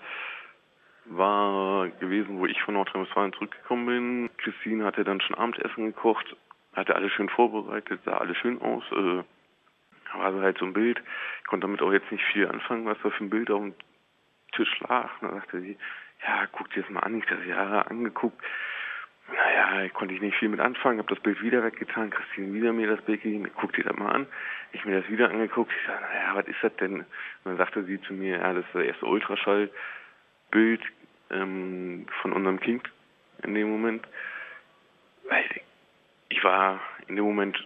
war 1.11 1.89
gewesen, 1.89 2.39
wo 2.39 2.47
ich 2.47 2.61
von 2.63 2.75
Nordrhein-Westfalen 2.75 3.33
zurückgekommen 3.33 3.87
bin. 3.87 4.31
Christine 4.39 4.85
hatte 4.85 5.05
dann 5.05 5.21
schon 5.21 5.37
Abendessen 5.37 5.87
gekocht, 5.87 6.37
hatte 6.75 6.95
alles 6.95 7.13
schön 7.13 7.29
vorbereitet, 7.29 8.01
sah 8.05 8.19
alles 8.19 8.37
schön 8.37 8.61
aus. 8.61 8.85
Äh, 8.93 9.23
war 10.15 10.33
so 10.33 10.41
halt 10.41 10.59
so 10.59 10.65
ein 10.65 10.73
Bild. 10.73 11.03
Ich 11.41 11.47
konnte 11.47 11.67
damit 11.67 11.83
auch 11.83 11.93
jetzt 11.93 12.11
nicht 12.11 12.25
viel 12.33 12.47
anfangen, 12.49 12.87
was 12.87 12.99
da 13.03 13.11
für 13.11 13.25
ein 13.25 13.31
Bild 13.31 13.51
auf 13.51 13.61
dem 13.61 13.75
Tisch 14.53 14.81
lag. 14.81 15.11
Und 15.21 15.29
dann 15.29 15.39
sagte 15.39 15.61
sie, 15.61 15.77
ja, 16.27 16.47
guck 16.53 16.71
dir 16.71 16.83
das 16.83 16.91
mal 16.91 17.01
an. 17.01 17.19
Ich 17.19 17.27
das 17.27 17.39
ja 17.47 17.83
angeguckt. 17.83 18.43
Naja, 19.31 19.89
konnte 19.91 20.15
ich 20.15 20.23
nicht 20.23 20.39
viel 20.39 20.49
mit 20.49 20.61
anfangen, 20.61 20.99
habe 20.99 21.15
das 21.15 21.23
Bild 21.23 21.43
wieder 21.43 21.63
weggetan, 21.63 22.09
Christine 22.09 22.55
wieder 22.55 22.73
mir 22.73 22.89
das 22.89 23.05
Bild 23.05 23.23
gegeben, 23.23 23.51
guck 23.57 23.75
dir 23.75 23.85
das 23.85 23.95
mal 23.95 24.11
an. 24.11 24.27
Ich 24.73 24.87
mir 24.87 25.03
das 25.03 25.11
wieder 25.11 25.29
angeguckt, 25.29 25.71
ich 25.71 25.87
sage, 25.87 26.01
naja, 26.01 26.35
was 26.35 26.47
ist 26.47 26.63
das 26.63 26.75
denn? 26.77 27.01
Und 27.01 27.07
dann 27.45 27.59
sagte 27.59 27.85
sie 27.85 28.01
zu 28.01 28.15
mir, 28.15 28.39
ja, 28.39 28.55
das 28.55 28.65
ist 28.65 28.75
das 28.75 28.85
erste 28.85 29.05
Ultraschallbild 29.05 30.81
ähm, 31.31 32.07
von 32.23 32.33
unserem 32.33 32.61
Kind 32.61 32.83
in 33.43 33.55
dem 33.55 33.71
Moment. 33.71 34.07
Weil 35.29 35.45
ich 36.29 36.43
war 36.45 36.81
in 37.07 37.17
dem 37.17 37.25
Moment, 37.25 37.59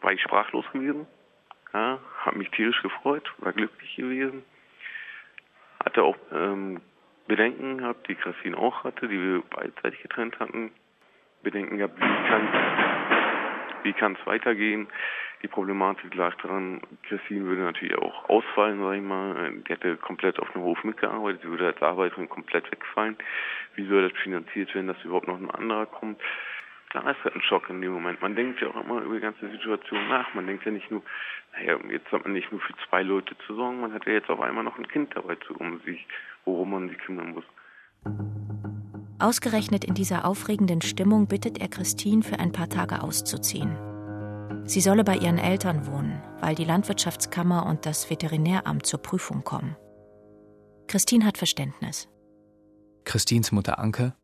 war 0.00 0.12
ich 0.12 0.22
sprachlos 0.22 0.64
gewesen. 0.72 1.06
Ja, 1.72 1.98
habe 2.24 2.38
mich 2.38 2.50
tierisch 2.50 2.82
gefreut, 2.82 3.32
war 3.38 3.52
glücklich 3.52 3.94
gewesen. 3.96 4.44
Hatte 5.84 6.02
auch 6.02 6.16
ähm, 6.32 6.80
Bedenken 7.28 7.78
gehabt, 7.78 8.08
die 8.08 8.16
Christine 8.16 8.56
auch 8.56 8.82
hatte, 8.82 9.06
die 9.06 9.18
wir 9.18 9.42
beidseitig 9.42 10.02
getrennt 10.02 10.38
hatten. 10.40 10.72
Bedenken 11.42 11.78
gehabt, 11.78 11.96
wie 11.96 12.28
kann 12.28 12.48
wie 13.82 13.92
kann 13.92 14.18
weitergehen. 14.24 14.88
Die 15.42 15.48
Problematik 15.48 16.14
lag 16.14 16.34
daran, 16.42 16.80
Christine 17.04 17.44
würde 17.46 17.62
natürlich 17.62 17.96
auch 17.96 18.28
ausfallen, 18.28 18.80
sag 18.80 18.94
ich 18.94 19.02
mal. 19.02 19.52
Die 19.66 19.72
hätte 19.72 19.96
komplett 19.96 20.38
auf 20.38 20.50
dem 20.52 20.62
Hof 20.62 20.82
mitgearbeitet, 20.84 21.40
sie 21.42 21.48
würde 21.48 21.68
als 21.68 21.82
Arbeiterin 21.82 22.28
komplett 22.28 22.70
wegfallen. 22.70 23.16
Wie 23.74 23.86
soll 23.86 24.08
das 24.08 24.18
finanziert 24.20 24.74
werden, 24.74 24.88
dass 24.88 25.02
überhaupt 25.04 25.28
noch 25.28 25.38
ein 25.38 25.50
anderer 25.50 25.86
kommt? 25.86 26.20
klar 26.90 27.10
ist 27.10 27.24
halt 27.24 27.34
ein 27.34 27.42
Schock 27.42 27.70
in 27.70 27.80
dem 27.80 27.92
Moment. 27.92 28.20
Man 28.20 28.36
denkt 28.36 28.60
ja 28.60 28.68
auch 28.68 28.84
immer 28.84 29.00
über 29.00 29.14
die 29.14 29.20
ganze 29.20 29.48
Situation 29.48 30.08
nach. 30.08 30.34
Man 30.34 30.46
denkt 30.46 30.66
ja 30.66 30.72
nicht 30.72 30.90
nur, 30.90 31.02
naja, 31.52 31.78
jetzt 31.90 32.12
hat 32.12 32.24
man 32.24 32.34
nicht 32.34 32.52
nur 32.52 32.60
für 32.60 32.74
zwei 32.88 33.02
Leute 33.02 33.34
zu 33.46 33.54
sorgen, 33.54 33.80
man 33.80 33.94
hat 33.94 34.06
ja 34.06 34.12
jetzt 34.12 34.28
auf 34.28 34.40
einmal 34.40 34.64
noch 34.64 34.76
ein 34.76 34.88
Kind 34.88 35.14
dabei, 35.16 35.36
zu, 35.36 35.54
um 35.54 35.80
sich, 35.80 36.06
worum 36.44 36.70
man 36.72 36.88
sich 36.88 36.98
kümmern 36.98 37.30
muss. 37.30 37.44
Ausgerechnet 39.18 39.84
in 39.84 39.94
dieser 39.94 40.24
aufregenden 40.24 40.80
Stimmung 40.80 41.28
bittet 41.28 41.60
er 41.60 41.68
Christine, 41.68 42.22
für 42.22 42.38
ein 42.38 42.52
paar 42.52 42.68
Tage 42.68 43.02
auszuziehen. 43.02 43.89
Sie 44.70 44.80
solle 44.80 45.02
bei 45.02 45.16
ihren 45.16 45.38
Eltern 45.38 45.88
wohnen, 45.88 46.22
weil 46.38 46.54
die 46.54 46.64
Landwirtschaftskammer 46.64 47.66
und 47.66 47.86
das 47.86 48.08
Veterinäramt 48.08 48.86
zur 48.86 49.02
Prüfung 49.02 49.42
kommen. 49.42 49.74
Christine 50.86 51.24
hat 51.24 51.38
Verständnis. 51.38 52.08
Christins 53.02 53.50
Mutter 53.50 53.80
Anke 53.80 54.14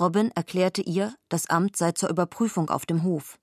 Robin 0.00 0.32
erklärte 0.32 0.82
ihr, 0.82 1.14
das 1.28 1.48
Amt 1.48 1.76
sei 1.76 1.92
zur 1.92 2.08
Überprüfung 2.08 2.68
auf 2.68 2.84
dem 2.84 3.04
Hof. 3.04 3.38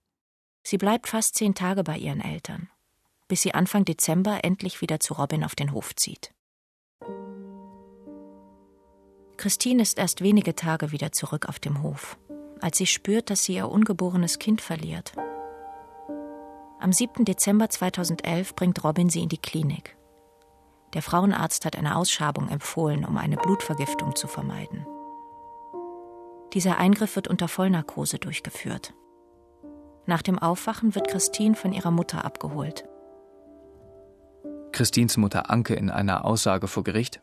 Sie 0.64 0.78
bleibt 0.78 1.08
fast 1.08 1.36
zehn 1.36 1.56
Tage 1.56 1.82
bei 1.82 1.98
ihren 1.98 2.20
Eltern, 2.20 2.70
bis 3.30 3.42
sie 3.42 3.54
Anfang 3.54 3.86
Dezember 3.86 4.44
endlich 4.44 4.82
wieder 4.82 5.00
zu 5.00 5.14
Robin 5.14 5.46
auf 5.46 5.56
den 5.56 5.72
Hof 5.72 5.96
zieht. 5.96 6.34
Christine 9.38 9.82
ist 9.82 9.98
erst 9.98 10.20
wenige 10.20 10.56
Tage 10.56 10.92
wieder 10.92 11.14
zurück 11.14 11.48
auf 11.48 11.60
dem 11.60 11.82
Hof, 11.82 12.18
als 12.60 12.80
sie 12.80 12.88
spürt, 12.88 13.30
dass 13.30 13.46
sie 13.46 13.56
ihr 13.56 13.70
ungeborenes 13.70 14.40
Kind 14.40 14.60
verliert. 14.60 15.14
Am 16.84 16.92
7. 16.92 17.24
Dezember 17.24 17.70
2011 17.70 18.56
bringt 18.56 18.84
Robin 18.84 19.10
sie 19.10 19.24
in 19.24 19.30
die 19.30 19.38
Klinik. 19.38 19.96
Der 20.94 21.02
Frauenarzt 21.02 21.64
hat 21.64 21.78
eine 21.78 21.96
Ausschabung 21.96 22.50
empfohlen, 22.50 23.06
um 23.06 23.16
eine 23.16 23.38
Blutvergiftung 23.38 24.18
zu 24.18 24.28
vermeiden. 24.28 24.86
Dieser 26.52 26.78
Eingriff 26.78 27.16
wird 27.16 27.30
unter 27.30 27.48
Vollnarkose 27.48 28.20
durchgeführt. 28.20 28.94
Nach 30.08 30.22
dem 30.22 30.38
Aufwachen 30.38 30.94
wird 30.94 31.08
Christine 31.08 31.56
von 31.56 31.72
ihrer 31.72 31.92
Mutter 31.92 32.26
abgeholt. 32.26 32.84
Christins 34.74 35.16
Mutter 35.16 35.50
Anke 35.50 35.76
in 35.76 35.90
einer 35.90 36.26
Aussage 36.26 36.68
vor 36.68 36.84
Gericht. 36.84 37.22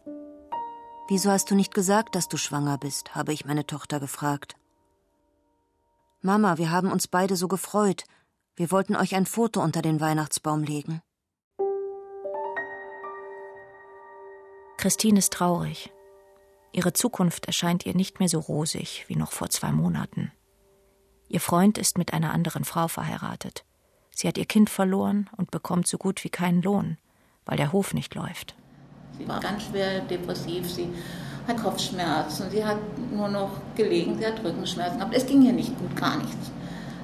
Wieso 1.09 1.31
hast 1.31 1.50
du 1.50 1.55
nicht 1.55 1.75
gesagt, 1.75 2.14
dass 2.14 2.29
du 2.29 2.38
schwanger 2.38 2.79
bist? 2.79 3.14
habe 3.14 3.35
ich 3.35 3.45
meine 3.45 3.67
Tochter 3.67 4.00
gefragt. 4.00 4.57
Mama, 6.23 6.57
wir 6.57 6.71
haben 6.71 6.90
uns 6.90 7.09
beide 7.09 7.37
so 7.37 7.47
gefreut. 7.47 8.05
Wir 8.57 8.71
wollten 8.71 8.97
euch 8.97 9.14
ein 9.14 9.26
Foto 9.26 9.62
unter 9.62 9.83
den 9.83 10.00
Weihnachtsbaum 10.00 10.62
legen. 10.62 11.00
Christine 14.76 15.19
ist 15.19 15.33
traurig. 15.33 15.90
Ihre 16.73 16.92
Zukunft 16.92 17.47
erscheint 17.47 17.85
ihr 17.85 17.95
nicht 17.95 18.19
mehr 18.19 18.28
so 18.28 18.38
rosig 18.38 19.04
wie 19.09 19.16
noch 19.16 19.33
vor 19.33 19.50
zwei 19.50 19.73
Monaten. 19.73 20.33
Ihr 21.28 21.40
Freund 21.40 21.78
ist 21.78 21.99
mit 21.99 22.12
einer 22.12 22.33
anderen 22.33 22.64
Frau 22.64 22.88
verheiratet. 22.88 23.64
Sie 24.14 24.26
hat 24.26 24.38
ihr 24.38 24.47
Kind 24.47 24.71
verloren 24.71 25.30
und 25.37 25.50
bekommt 25.50 25.87
so 25.87 25.97
gut 25.97 26.25
wie 26.25 26.30
keinen 26.30 26.62
Lohn, 26.62 26.99
weil 27.47 27.57
der 27.57 27.73
Hof 27.73 27.95
nicht 27.95 28.14
läuft. 28.14 28.54
Sie 29.19 29.26
war 29.28 29.40
ganz 29.40 29.64
schwer 29.64 30.00
depressiv, 30.00 30.71
sie 30.71 30.88
hat 31.47 31.62
Kopfschmerzen, 31.62 32.50
sie 32.50 32.64
hat 32.64 32.78
nur 33.12 33.28
noch 33.28 33.50
gelegen, 33.75 34.19
sie 34.19 34.26
hat 34.26 34.42
Rückenschmerzen, 34.42 35.00
aber 35.00 35.14
es 35.14 35.26
ging 35.26 35.42
ihr 35.42 35.52
nicht 35.52 35.76
gut, 35.78 35.95
gar 35.97 36.16
nichts. 36.16 36.50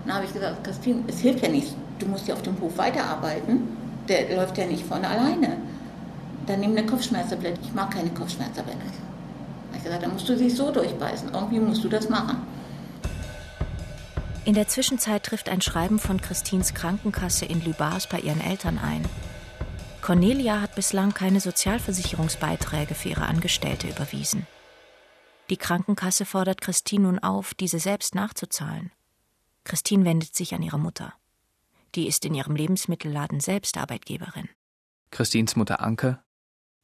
Dann 0.06 0.16
habe 0.16 0.24
ich 0.24 0.32
gesagt, 0.32 0.62
Christine, 0.62 1.02
es 1.08 1.18
hilft 1.18 1.42
ja 1.42 1.48
nichts, 1.48 1.74
du 1.98 2.06
musst 2.06 2.28
ja 2.28 2.34
auf 2.34 2.42
dem 2.42 2.60
Hof 2.60 2.78
weiterarbeiten, 2.78 3.76
der 4.08 4.36
läuft 4.36 4.56
ja 4.56 4.66
nicht 4.66 4.86
von 4.86 5.04
alleine. 5.04 5.56
Dann 6.46 6.60
nimm 6.60 6.70
eine 6.70 6.86
Kopfschmerztablette, 6.86 7.60
ich 7.60 7.74
mag 7.74 7.90
keine 7.90 8.10
Kopfschmerztablette. 8.10 8.78
Ich 9.74 9.82
gesagt, 9.82 10.04
dann 10.04 10.12
musst 10.12 10.28
du 10.28 10.36
dich 10.36 10.54
so 10.54 10.70
durchbeißen, 10.70 11.30
irgendwie 11.34 11.58
musst 11.58 11.82
du 11.82 11.88
das 11.88 12.08
machen. 12.08 12.38
In 14.44 14.54
der 14.54 14.68
Zwischenzeit 14.68 15.24
trifft 15.24 15.48
ein 15.48 15.60
Schreiben 15.60 15.98
von 15.98 16.20
Christins 16.20 16.72
Krankenkasse 16.72 17.44
in 17.44 17.64
Lübars 17.64 18.06
bei 18.06 18.20
ihren 18.20 18.40
Eltern 18.40 18.78
ein. 18.78 19.04
Cornelia 20.02 20.60
hat 20.60 20.76
bislang 20.76 21.14
keine 21.14 21.40
Sozialversicherungsbeiträge 21.40 22.94
für 22.94 23.08
ihre 23.08 23.26
Angestellte 23.26 23.88
überwiesen. 23.88 24.46
Die 25.50 25.56
Krankenkasse 25.56 26.24
fordert 26.24 26.60
Christine 26.60 27.06
nun 27.06 27.18
auf, 27.18 27.54
diese 27.54 27.80
selbst 27.80 28.14
nachzuzahlen. 28.14 28.92
Christine 29.66 30.04
wendet 30.04 30.32
sich 30.32 30.54
an 30.54 30.62
ihre 30.62 30.78
Mutter. 30.78 31.12
Die 31.96 32.06
ist 32.06 32.24
in 32.24 32.34
ihrem 32.34 32.54
Lebensmittelladen 32.54 33.40
selbst 33.40 33.76
Arbeitgeberin. 33.76 34.48
Christins 35.10 35.56
Mutter 35.56 35.80
Anke. 35.80 36.20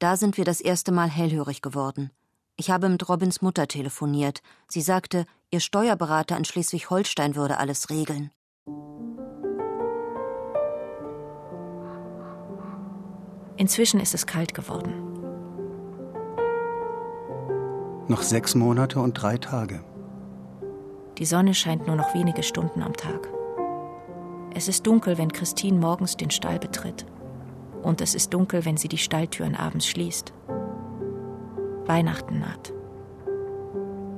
Da 0.00 0.16
sind 0.16 0.36
wir 0.36 0.44
das 0.44 0.60
erste 0.60 0.90
Mal 0.90 1.08
hellhörig 1.08 1.62
geworden. 1.62 2.10
Ich 2.56 2.72
habe 2.72 2.88
mit 2.88 3.08
Robins 3.08 3.40
Mutter 3.40 3.68
telefoniert. 3.68 4.42
Sie 4.66 4.80
sagte, 4.80 5.26
ihr 5.52 5.60
Steuerberater 5.60 6.36
in 6.36 6.44
Schleswig-Holstein 6.44 7.36
würde 7.36 7.58
alles 7.58 7.88
regeln. 7.88 8.32
Inzwischen 13.56 14.00
ist 14.00 14.12
es 14.12 14.26
kalt 14.26 14.54
geworden. 14.54 14.92
Noch 18.08 18.22
sechs 18.22 18.56
Monate 18.56 18.98
und 18.98 19.14
drei 19.14 19.38
Tage. 19.38 19.84
Die 21.18 21.24
Sonne 21.24 21.54
scheint 21.54 21.86
nur 21.86 21.96
noch 21.96 22.14
wenige 22.14 22.42
Stunden 22.42 22.82
am 22.82 22.94
Tag. 22.94 23.28
Es 24.54 24.68
ist 24.68 24.86
dunkel, 24.86 25.18
wenn 25.18 25.32
Christine 25.32 25.78
morgens 25.78 26.16
den 26.16 26.30
Stall 26.30 26.58
betritt. 26.58 27.06
Und 27.82 28.00
es 28.00 28.14
ist 28.14 28.32
dunkel, 28.34 28.64
wenn 28.64 28.76
sie 28.76 28.88
die 28.88 28.98
Stalltüren 28.98 29.56
abends 29.56 29.86
schließt. 29.86 30.32
Weihnachten 31.86 32.40
naht. 32.40 32.72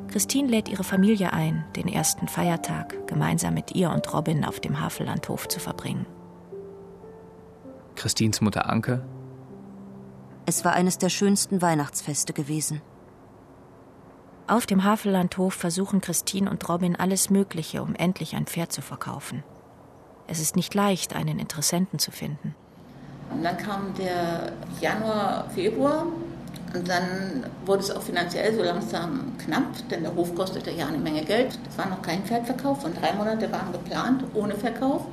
Christine 0.08 0.48
lädt 0.48 0.68
ihre 0.68 0.84
Familie 0.84 1.32
ein, 1.32 1.64
den 1.74 1.88
ersten 1.88 2.28
Feiertag 2.28 3.06
gemeinsam 3.08 3.54
mit 3.54 3.74
ihr 3.74 3.90
und 3.90 4.12
Robin 4.12 4.44
auf 4.44 4.60
dem 4.60 4.80
Havellandhof 4.80 5.48
zu 5.48 5.60
verbringen. 5.60 6.06
Christins 7.96 8.40
Mutter 8.40 8.68
Anke 8.68 9.04
es 10.46 10.64
war 10.64 10.74
eines 10.74 10.98
der 10.98 11.08
schönsten 11.08 11.62
Weihnachtsfeste 11.62 12.32
gewesen. 12.32 12.82
Auf 14.46 14.66
dem 14.66 14.84
Havellandhof 14.84 15.54
versuchen 15.54 16.02
Christine 16.02 16.50
und 16.50 16.68
Robin 16.68 16.96
alles 16.96 17.30
Mögliche, 17.30 17.82
um 17.82 17.94
endlich 17.94 18.36
ein 18.36 18.44
Pferd 18.44 18.72
zu 18.72 18.82
verkaufen. 18.82 19.42
Es 20.26 20.38
ist 20.38 20.54
nicht 20.54 20.74
leicht, 20.74 21.16
einen 21.16 21.38
Interessenten 21.38 21.98
zu 21.98 22.10
finden. 22.10 22.54
Und 23.30 23.42
dann 23.42 23.56
kam 23.56 23.94
der 23.98 24.52
Januar, 24.82 25.48
Februar 25.54 26.06
und 26.74 26.86
dann 26.86 27.46
wurde 27.64 27.82
es 27.84 27.90
auch 27.90 28.02
finanziell 28.02 28.54
so 28.54 28.62
langsam 28.62 29.32
knapp, 29.38 29.88
denn 29.90 30.02
der 30.02 30.14
Hof 30.14 30.34
kostete 30.34 30.70
ja 30.70 30.88
eine 30.88 30.98
Menge 30.98 31.24
Geld. 31.24 31.58
Es 31.70 31.78
war 31.78 31.88
noch 31.88 32.02
kein 32.02 32.22
Pferdverkauf 32.24 32.84
und 32.84 33.00
drei 33.00 33.14
Monate 33.14 33.50
waren 33.50 33.72
geplant 33.72 34.24
ohne 34.34 34.54
Verkauf. 34.54 35.06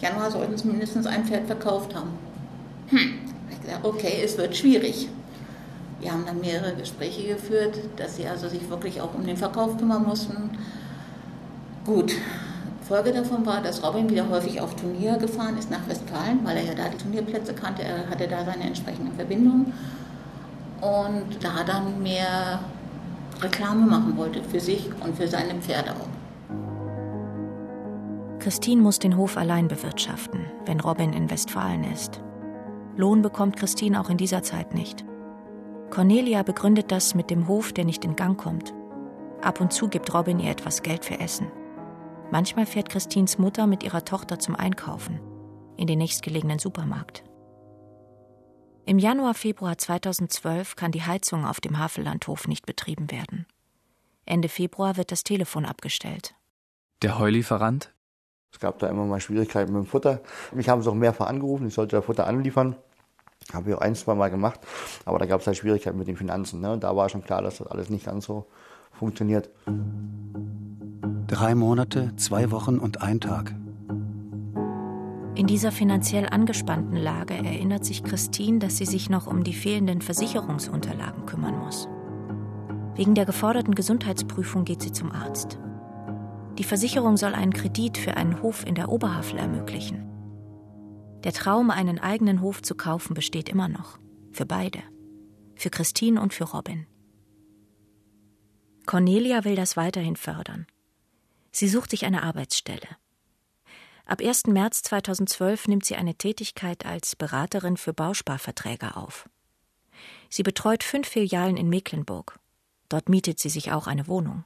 Januar 0.00 0.32
sollten 0.32 0.58
sie 0.58 0.66
mindestens 0.66 1.06
ein 1.06 1.24
Pferd 1.24 1.46
verkauft 1.46 1.94
haben. 1.94 2.10
Hm, 2.88 3.20
gesagt, 3.62 3.84
okay, 3.84 4.22
es 4.24 4.36
wird 4.36 4.56
schwierig. 4.56 5.08
Wir 6.02 6.12
haben 6.12 6.26
dann 6.26 6.40
mehrere 6.40 6.74
Gespräche 6.74 7.28
geführt, 7.28 7.78
dass 7.96 8.16
sie 8.16 8.26
also 8.26 8.48
sich 8.48 8.68
wirklich 8.68 9.00
auch 9.00 9.14
um 9.14 9.24
den 9.24 9.36
Verkauf 9.36 9.78
kümmern 9.78 10.02
mussten. 10.02 10.50
Gut, 11.86 12.12
Folge 12.88 13.12
davon 13.12 13.46
war, 13.46 13.62
dass 13.62 13.84
Robin 13.84 14.10
wieder 14.10 14.28
häufig 14.28 14.60
auf 14.60 14.74
Turnier 14.74 15.16
gefahren 15.16 15.56
ist 15.56 15.70
nach 15.70 15.86
Westfalen, 15.86 16.40
weil 16.44 16.56
er 16.56 16.64
ja 16.64 16.74
da 16.74 16.88
die 16.88 16.98
Turnierplätze 16.98 17.54
kannte. 17.54 17.84
Er 17.84 18.10
hatte 18.10 18.26
da 18.26 18.44
seine 18.44 18.64
entsprechenden 18.64 19.14
Verbindungen 19.14 19.72
und 20.80 21.24
da 21.40 21.62
dann 21.64 22.02
mehr 22.02 22.58
Reklame 23.40 23.86
machen 23.86 24.16
wollte 24.16 24.42
für 24.42 24.58
sich 24.58 24.90
und 25.04 25.16
für 25.16 25.28
seine 25.28 25.54
Pferde 25.60 25.92
auch. 25.92 26.08
Christine 28.40 28.82
muss 28.82 28.98
den 28.98 29.16
Hof 29.16 29.36
allein 29.36 29.68
bewirtschaften, 29.68 30.40
wenn 30.66 30.80
Robin 30.80 31.12
in 31.12 31.30
Westfalen 31.30 31.84
ist. 31.84 32.20
Lohn 32.96 33.22
bekommt 33.22 33.56
Christine 33.56 34.00
auch 34.00 34.10
in 34.10 34.16
dieser 34.16 34.42
Zeit 34.42 34.74
nicht. 34.74 35.04
Cornelia 35.92 36.42
begründet 36.42 36.90
das 36.90 37.14
mit 37.14 37.28
dem 37.28 37.48
Hof, 37.48 37.74
der 37.74 37.84
nicht 37.84 38.02
in 38.06 38.16
Gang 38.16 38.40
kommt. 38.40 38.72
Ab 39.42 39.60
und 39.60 39.74
zu 39.74 39.88
gibt 39.88 40.14
Robin 40.14 40.40
ihr 40.40 40.50
etwas 40.50 40.82
Geld 40.82 41.04
für 41.04 41.20
Essen. 41.20 41.52
Manchmal 42.30 42.64
fährt 42.64 42.88
Christines 42.88 43.36
Mutter 43.36 43.66
mit 43.66 43.82
ihrer 43.82 44.02
Tochter 44.02 44.38
zum 44.38 44.56
Einkaufen, 44.56 45.20
in 45.76 45.86
den 45.86 45.98
nächstgelegenen 45.98 46.58
Supermarkt. 46.58 47.24
Im 48.86 48.98
Januar, 48.98 49.34
Februar 49.34 49.76
2012 49.76 50.76
kann 50.76 50.92
die 50.92 51.02
Heizung 51.02 51.44
auf 51.44 51.60
dem 51.60 51.78
Havellandhof 51.78 52.48
nicht 52.48 52.64
betrieben 52.64 53.10
werden. 53.10 53.44
Ende 54.24 54.48
Februar 54.48 54.96
wird 54.96 55.12
das 55.12 55.24
Telefon 55.24 55.66
abgestellt. 55.66 56.34
Der 57.02 57.18
Heulieferant 57.18 57.92
es 58.52 58.60
gab 58.60 58.78
da 58.78 58.88
immer 58.88 59.06
mal 59.06 59.18
Schwierigkeiten 59.18 59.72
mit 59.72 59.84
dem 59.84 59.86
Futter. 59.86 60.20
Mich 60.52 60.68
haben 60.68 60.82
sie 60.82 60.90
auch 60.90 60.94
mehrfach 60.94 61.26
angerufen, 61.26 61.66
ich 61.66 61.74
sollte 61.74 61.96
da 61.96 62.02
Futter 62.02 62.26
anliefern. 62.26 62.76
Habe 63.52 63.70
ich 63.70 63.76
auch 63.76 63.80
ein, 63.80 63.94
zwei 63.94 64.14
Mal 64.14 64.30
gemacht, 64.30 64.60
aber 65.04 65.18
da 65.18 65.26
gab 65.26 65.40
es 65.40 65.46
halt 65.46 65.56
Schwierigkeiten 65.56 65.98
mit 65.98 66.08
den 66.08 66.16
Finanzen. 66.16 66.60
Ne? 66.60 66.72
Und 66.72 66.84
da 66.84 66.94
war 66.96 67.08
schon 67.08 67.22
klar, 67.22 67.42
dass 67.42 67.58
das 67.58 67.66
alles 67.66 67.90
nicht 67.90 68.06
ganz 68.06 68.24
so 68.24 68.46
funktioniert. 68.92 69.50
Drei 71.26 71.54
Monate, 71.54 72.14
zwei 72.16 72.50
Wochen 72.50 72.78
und 72.78 73.02
ein 73.02 73.20
Tag. 73.20 73.54
In 75.34 75.46
dieser 75.46 75.72
finanziell 75.72 76.28
angespannten 76.28 76.96
Lage 76.96 77.34
erinnert 77.34 77.86
sich 77.86 78.04
Christine, 78.04 78.58
dass 78.58 78.76
sie 78.76 78.84
sich 78.84 79.08
noch 79.08 79.26
um 79.26 79.44
die 79.44 79.54
fehlenden 79.54 80.02
Versicherungsunterlagen 80.02 81.24
kümmern 81.24 81.58
muss. 81.58 81.88
Wegen 82.94 83.14
der 83.14 83.24
geforderten 83.24 83.74
Gesundheitsprüfung 83.74 84.66
geht 84.66 84.82
sie 84.82 84.92
zum 84.92 85.10
Arzt. 85.10 85.58
Die 86.58 86.64
Versicherung 86.64 87.16
soll 87.16 87.34
einen 87.34 87.54
Kredit 87.54 87.96
für 87.96 88.18
einen 88.18 88.42
Hof 88.42 88.66
in 88.66 88.74
der 88.74 88.90
Oberhavel 88.90 89.38
ermöglichen. 89.38 90.11
Der 91.24 91.32
Traum, 91.32 91.70
einen 91.70 91.98
eigenen 91.98 92.40
Hof 92.40 92.62
zu 92.62 92.74
kaufen, 92.74 93.14
besteht 93.14 93.48
immer 93.48 93.68
noch. 93.68 93.98
Für 94.32 94.46
beide. 94.46 94.82
Für 95.54 95.70
Christine 95.70 96.20
und 96.20 96.34
für 96.34 96.44
Robin. 96.44 96.86
Cornelia 98.86 99.44
will 99.44 99.54
das 99.54 99.76
weiterhin 99.76 100.16
fördern. 100.16 100.66
Sie 101.52 101.68
sucht 101.68 101.90
sich 101.90 102.04
eine 102.04 102.22
Arbeitsstelle. 102.24 102.88
Ab 104.04 104.20
1. 104.20 104.48
März 104.48 104.82
2012 104.82 105.68
nimmt 105.68 105.84
sie 105.84 105.94
eine 105.94 106.16
Tätigkeit 106.16 106.84
als 106.84 107.14
Beraterin 107.14 107.76
für 107.76 107.92
Bausparverträge 107.92 108.96
auf. 108.96 109.28
Sie 110.28 110.42
betreut 110.42 110.82
fünf 110.82 111.08
Filialen 111.08 111.56
in 111.56 111.68
Mecklenburg. 111.68 112.40
Dort 112.88 113.08
mietet 113.08 113.38
sie 113.38 113.48
sich 113.48 113.70
auch 113.70 113.86
eine 113.86 114.08
Wohnung. 114.08 114.44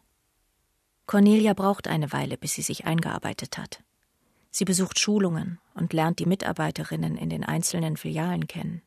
Cornelia 1.06 1.54
braucht 1.54 1.88
eine 1.88 2.12
Weile, 2.12 2.36
bis 2.36 2.54
sie 2.54 2.62
sich 2.62 2.84
eingearbeitet 2.84 3.56
hat. 3.56 3.82
Sie 4.58 4.64
besucht 4.64 4.98
Schulungen 4.98 5.58
und 5.74 5.92
lernt 5.92 6.18
die 6.18 6.24
Mitarbeiterinnen 6.24 7.18
in 7.18 7.28
den 7.28 7.44
einzelnen 7.44 7.98
Filialen 7.98 8.46
kennen. 8.46 8.80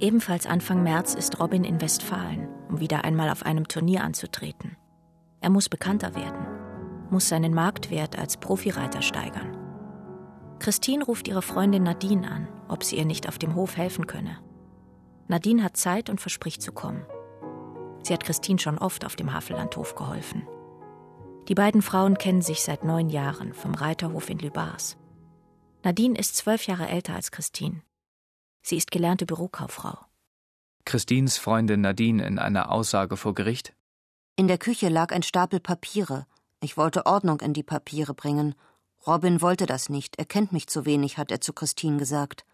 Ebenfalls 0.00 0.46
Anfang 0.46 0.82
März 0.82 1.12
ist 1.12 1.38
Robin 1.40 1.62
in 1.62 1.78
Westfalen, 1.82 2.48
um 2.70 2.80
wieder 2.80 3.04
einmal 3.04 3.28
auf 3.28 3.44
einem 3.44 3.68
Turnier 3.68 4.02
anzutreten. 4.02 4.78
Er 5.42 5.50
muss 5.50 5.68
bekannter 5.68 6.14
werden, 6.14 6.46
muss 7.10 7.28
seinen 7.28 7.52
Marktwert 7.52 8.18
als 8.18 8.38
Profireiter 8.38 9.02
steigern. 9.02 9.58
Christine 10.58 11.04
ruft 11.04 11.28
ihre 11.28 11.42
Freundin 11.42 11.82
Nadine 11.82 12.30
an, 12.30 12.48
ob 12.68 12.82
sie 12.82 12.96
ihr 12.96 13.04
nicht 13.04 13.28
auf 13.28 13.36
dem 13.36 13.54
Hof 13.54 13.76
helfen 13.76 14.06
könne. 14.06 14.38
Nadine 15.28 15.62
hat 15.62 15.76
Zeit 15.76 16.08
und 16.08 16.18
verspricht 16.18 16.62
zu 16.62 16.72
kommen. 16.72 17.04
Sie 18.04 18.12
hat 18.12 18.22
Christine 18.22 18.58
schon 18.58 18.78
oft 18.78 19.04
auf 19.04 19.16
dem 19.16 19.32
Havellandhof 19.32 19.94
geholfen. 19.94 20.46
Die 21.48 21.54
beiden 21.54 21.82
Frauen 21.82 22.16
kennen 22.18 22.42
sich 22.42 22.62
seit 22.62 22.84
neun 22.84 23.08
Jahren 23.08 23.54
vom 23.54 23.74
Reiterhof 23.74 24.28
in 24.30 24.38
Lübars. 24.38 24.96
Nadine 25.82 26.18
ist 26.18 26.36
zwölf 26.36 26.66
Jahre 26.66 26.88
älter 26.88 27.14
als 27.14 27.30
Christine. 27.30 27.82
Sie 28.62 28.76
ist 28.76 28.90
gelernte 28.90 29.26
Bürokauffrau. 29.26 29.98
Christines 30.84 31.38
Freundin 31.38 31.80
Nadine 31.80 32.26
in 32.26 32.38
einer 32.38 32.70
Aussage 32.70 33.16
vor 33.16 33.34
Gericht. 33.34 33.74
In 34.36 34.48
der 34.48 34.58
Küche 34.58 34.88
lag 34.88 35.12
ein 35.12 35.22
Stapel 35.22 35.60
Papiere. 35.60 36.26
Ich 36.60 36.76
wollte 36.76 37.06
Ordnung 37.06 37.40
in 37.40 37.52
die 37.52 37.62
Papiere 37.62 38.14
bringen. 38.14 38.54
Robin 39.06 39.40
wollte 39.40 39.66
das 39.66 39.88
nicht. 39.88 40.16
Er 40.18 40.24
kennt 40.24 40.52
mich 40.52 40.66
zu 40.66 40.84
wenig, 40.84 41.18
hat 41.18 41.30
er 41.30 41.40
zu 41.40 41.52
Christine 41.52 41.98
gesagt. 41.98 42.44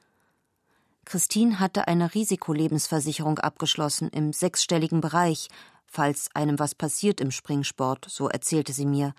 Christine 1.04 1.58
hatte 1.58 1.88
eine 1.88 2.14
Risikolebensversicherung 2.14 3.38
abgeschlossen 3.38 4.08
im 4.10 4.32
sechsstelligen 4.32 5.00
Bereich, 5.00 5.48
falls 5.86 6.28
einem 6.34 6.58
was 6.58 6.74
passiert 6.74 7.20
im 7.20 7.30
Springsport, 7.30 8.06
so 8.08 8.28
erzählte 8.28 8.72
sie 8.72 8.86
mir. 8.86 9.14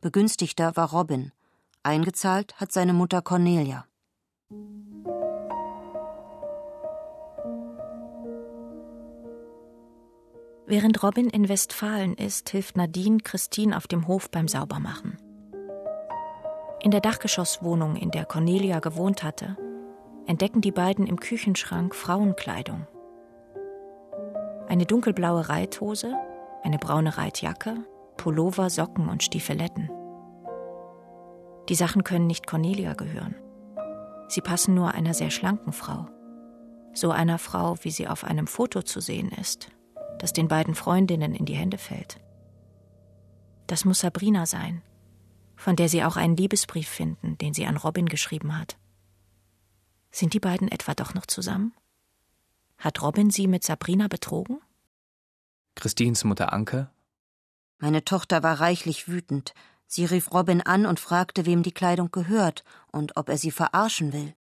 Begünstigter 0.00 0.76
war 0.76 0.90
Robin. 0.90 1.32
Eingezahlt 1.82 2.54
hat 2.60 2.72
seine 2.72 2.92
Mutter 2.92 3.22
Cornelia. 3.22 3.86
Während 10.66 11.02
Robin 11.02 11.28
in 11.28 11.48
Westfalen 11.48 12.14
ist, 12.14 12.50
hilft 12.50 12.76
Nadine 12.76 13.18
Christine 13.18 13.76
auf 13.76 13.86
dem 13.86 14.06
Hof 14.06 14.30
beim 14.30 14.48
Saubermachen. 14.48 15.18
In 16.82 16.90
der 16.90 17.00
Dachgeschosswohnung, 17.00 17.96
in 17.96 18.10
der 18.10 18.24
Cornelia 18.24 18.80
gewohnt 18.80 19.22
hatte, 19.22 19.56
entdecken 20.26 20.60
die 20.60 20.72
beiden 20.72 21.06
im 21.06 21.18
Küchenschrank 21.18 21.94
Frauenkleidung. 21.94 22.86
Eine 24.68 24.86
dunkelblaue 24.86 25.48
Reithose, 25.48 26.14
eine 26.62 26.78
braune 26.78 27.18
Reitjacke, 27.18 27.84
Pullover, 28.16 28.70
Socken 28.70 29.08
und 29.08 29.22
Stiefeletten. 29.22 29.90
Die 31.68 31.74
Sachen 31.74 32.04
können 32.04 32.26
nicht 32.26 32.46
Cornelia 32.46 32.94
gehören. 32.94 33.34
Sie 34.28 34.40
passen 34.40 34.74
nur 34.74 34.94
einer 34.94 35.14
sehr 35.14 35.30
schlanken 35.30 35.72
Frau. 35.72 36.06
So 36.94 37.10
einer 37.10 37.38
Frau, 37.38 37.76
wie 37.82 37.90
sie 37.90 38.08
auf 38.08 38.24
einem 38.24 38.46
Foto 38.46 38.82
zu 38.82 39.00
sehen 39.00 39.30
ist, 39.30 39.68
das 40.18 40.32
den 40.32 40.48
beiden 40.48 40.74
Freundinnen 40.74 41.34
in 41.34 41.46
die 41.46 41.54
Hände 41.54 41.78
fällt. 41.78 42.20
Das 43.66 43.84
muss 43.84 44.00
Sabrina 44.00 44.46
sein, 44.46 44.82
von 45.56 45.76
der 45.76 45.88
sie 45.88 46.04
auch 46.04 46.16
einen 46.16 46.36
Liebesbrief 46.36 46.88
finden, 46.88 47.38
den 47.38 47.54
sie 47.54 47.66
an 47.66 47.76
Robin 47.76 48.06
geschrieben 48.06 48.58
hat. 48.58 48.76
Sind 50.12 50.34
die 50.34 50.40
beiden 50.40 50.68
etwa 50.68 50.94
doch 50.94 51.14
noch 51.14 51.26
zusammen? 51.26 51.74
Hat 52.78 53.02
Robin 53.02 53.30
sie 53.30 53.48
mit 53.48 53.64
Sabrina 53.64 54.08
betrogen? 54.08 54.60
Christins 55.74 56.22
Mutter 56.24 56.52
Anke. 56.52 56.90
Meine 57.78 58.04
Tochter 58.04 58.42
war 58.42 58.60
reichlich 58.60 59.08
wütend. 59.08 59.54
Sie 59.86 60.04
rief 60.04 60.32
Robin 60.32 60.60
an 60.60 60.86
und 60.86 61.00
fragte, 61.00 61.46
wem 61.46 61.62
die 61.62 61.72
Kleidung 61.72 62.10
gehört 62.10 62.62
und 62.92 63.16
ob 63.16 63.28
er 63.28 63.38
sie 63.38 63.50
verarschen 63.50 64.12
will. 64.12 64.34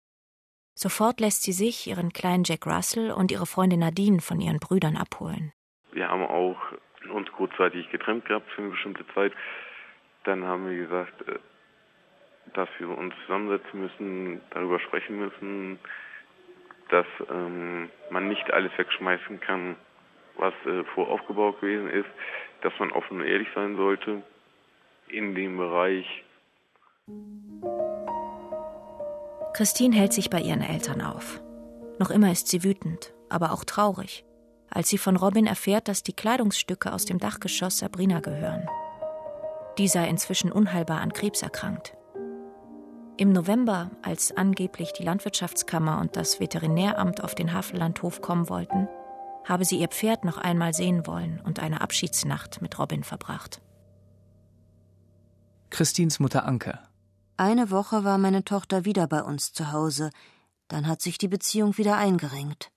Sofort 0.74 1.20
lässt 1.20 1.42
sie 1.42 1.52
sich, 1.52 1.86
ihren 1.86 2.12
kleinen 2.12 2.44
Jack 2.44 2.66
Russell 2.66 3.12
und 3.12 3.30
ihre 3.30 3.46
Freundin 3.46 3.80
Nadine 3.80 4.20
von 4.20 4.40
ihren 4.40 4.58
Brüdern 4.58 4.96
abholen. 4.96 5.52
Wir 5.92 6.08
haben 6.08 6.24
auch 6.24 6.58
uns 7.12 7.30
kurzzeitig 7.32 7.90
getrennt 7.90 8.24
gehabt 8.24 8.50
für 8.54 8.62
eine 8.62 8.70
bestimmte 8.70 9.04
Zeit. 9.14 9.32
Dann 10.24 10.44
haben 10.44 10.68
wir 10.68 10.76
gesagt, 10.76 11.12
dass 12.54 12.68
wir 12.78 12.88
uns 12.96 13.14
zusammensetzen 13.26 13.80
müssen, 13.80 14.40
darüber 14.50 14.80
sprechen 14.80 15.18
müssen, 15.18 15.78
dass 16.88 17.06
ähm, 17.30 17.90
man 18.10 18.28
nicht 18.28 18.52
alles 18.52 18.72
wegschmeißen 18.76 19.40
kann, 19.40 19.76
was 20.36 20.54
äh, 20.66 20.84
voraufgebaut 20.94 21.60
gewesen 21.60 21.88
ist, 21.88 22.08
dass 22.62 22.72
man 22.78 22.92
offen 22.92 23.20
und 23.20 23.26
ehrlich 23.26 23.48
sein 23.54 23.76
sollte 23.76 24.22
in 25.08 25.34
dem 25.34 25.56
Bereich. 25.56 26.24
Christine 29.54 29.96
hält 29.96 30.12
sich 30.12 30.30
bei 30.30 30.40
ihren 30.40 30.62
Eltern 30.62 31.00
auf. 31.02 31.40
Noch 31.98 32.10
immer 32.10 32.30
ist 32.30 32.48
sie 32.48 32.64
wütend, 32.64 33.12
aber 33.28 33.52
auch 33.52 33.64
traurig, 33.64 34.24
als 34.70 34.88
sie 34.88 34.98
von 34.98 35.16
Robin 35.16 35.46
erfährt, 35.46 35.88
dass 35.88 36.02
die 36.02 36.14
Kleidungsstücke 36.14 36.92
aus 36.92 37.04
dem 37.04 37.18
Dachgeschoss 37.18 37.78
Sabrina 37.78 38.20
gehören. 38.20 38.68
Die 39.78 39.88
sei 39.88 40.08
inzwischen 40.08 40.52
unheilbar 40.52 41.00
an 41.00 41.12
Krebs 41.12 41.42
erkrankt. 41.42 41.94
Im 43.20 43.32
November, 43.32 43.90
als 44.00 44.34
angeblich 44.34 44.94
die 44.94 45.02
Landwirtschaftskammer 45.02 46.00
und 46.00 46.16
das 46.16 46.40
Veterinäramt 46.40 47.22
auf 47.22 47.34
den 47.34 47.52
Havellandhof 47.52 48.22
kommen 48.22 48.48
wollten, 48.48 48.88
habe 49.44 49.66
sie 49.66 49.78
ihr 49.78 49.88
Pferd 49.88 50.24
noch 50.24 50.38
einmal 50.38 50.72
sehen 50.72 51.06
wollen 51.06 51.38
und 51.38 51.58
eine 51.58 51.82
Abschiedsnacht 51.82 52.62
mit 52.62 52.78
Robin 52.78 53.04
verbracht. 53.04 53.60
Christins 55.68 56.18
Mutter 56.18 56.46
Anke. 56.46 56.78
Eine 57.36 57.70
Woche 57.70 58.04
war 58.04 58.16
meine 58.16 58.42
Tochter 58.42 58.86
wieder 58.86 59.06
bei 59.06 59.22
uns 59.22 59.52
zu 59.52 59.70
Hause. 59.70 60.08
Dann 60.68 60.86
hat 60.86 61.02
sich 61.02 61.18
die 61.18 61.28
Beziehung 61.28 61.76
wieder 61.76 61.98
eingerengt. 61.98 62.70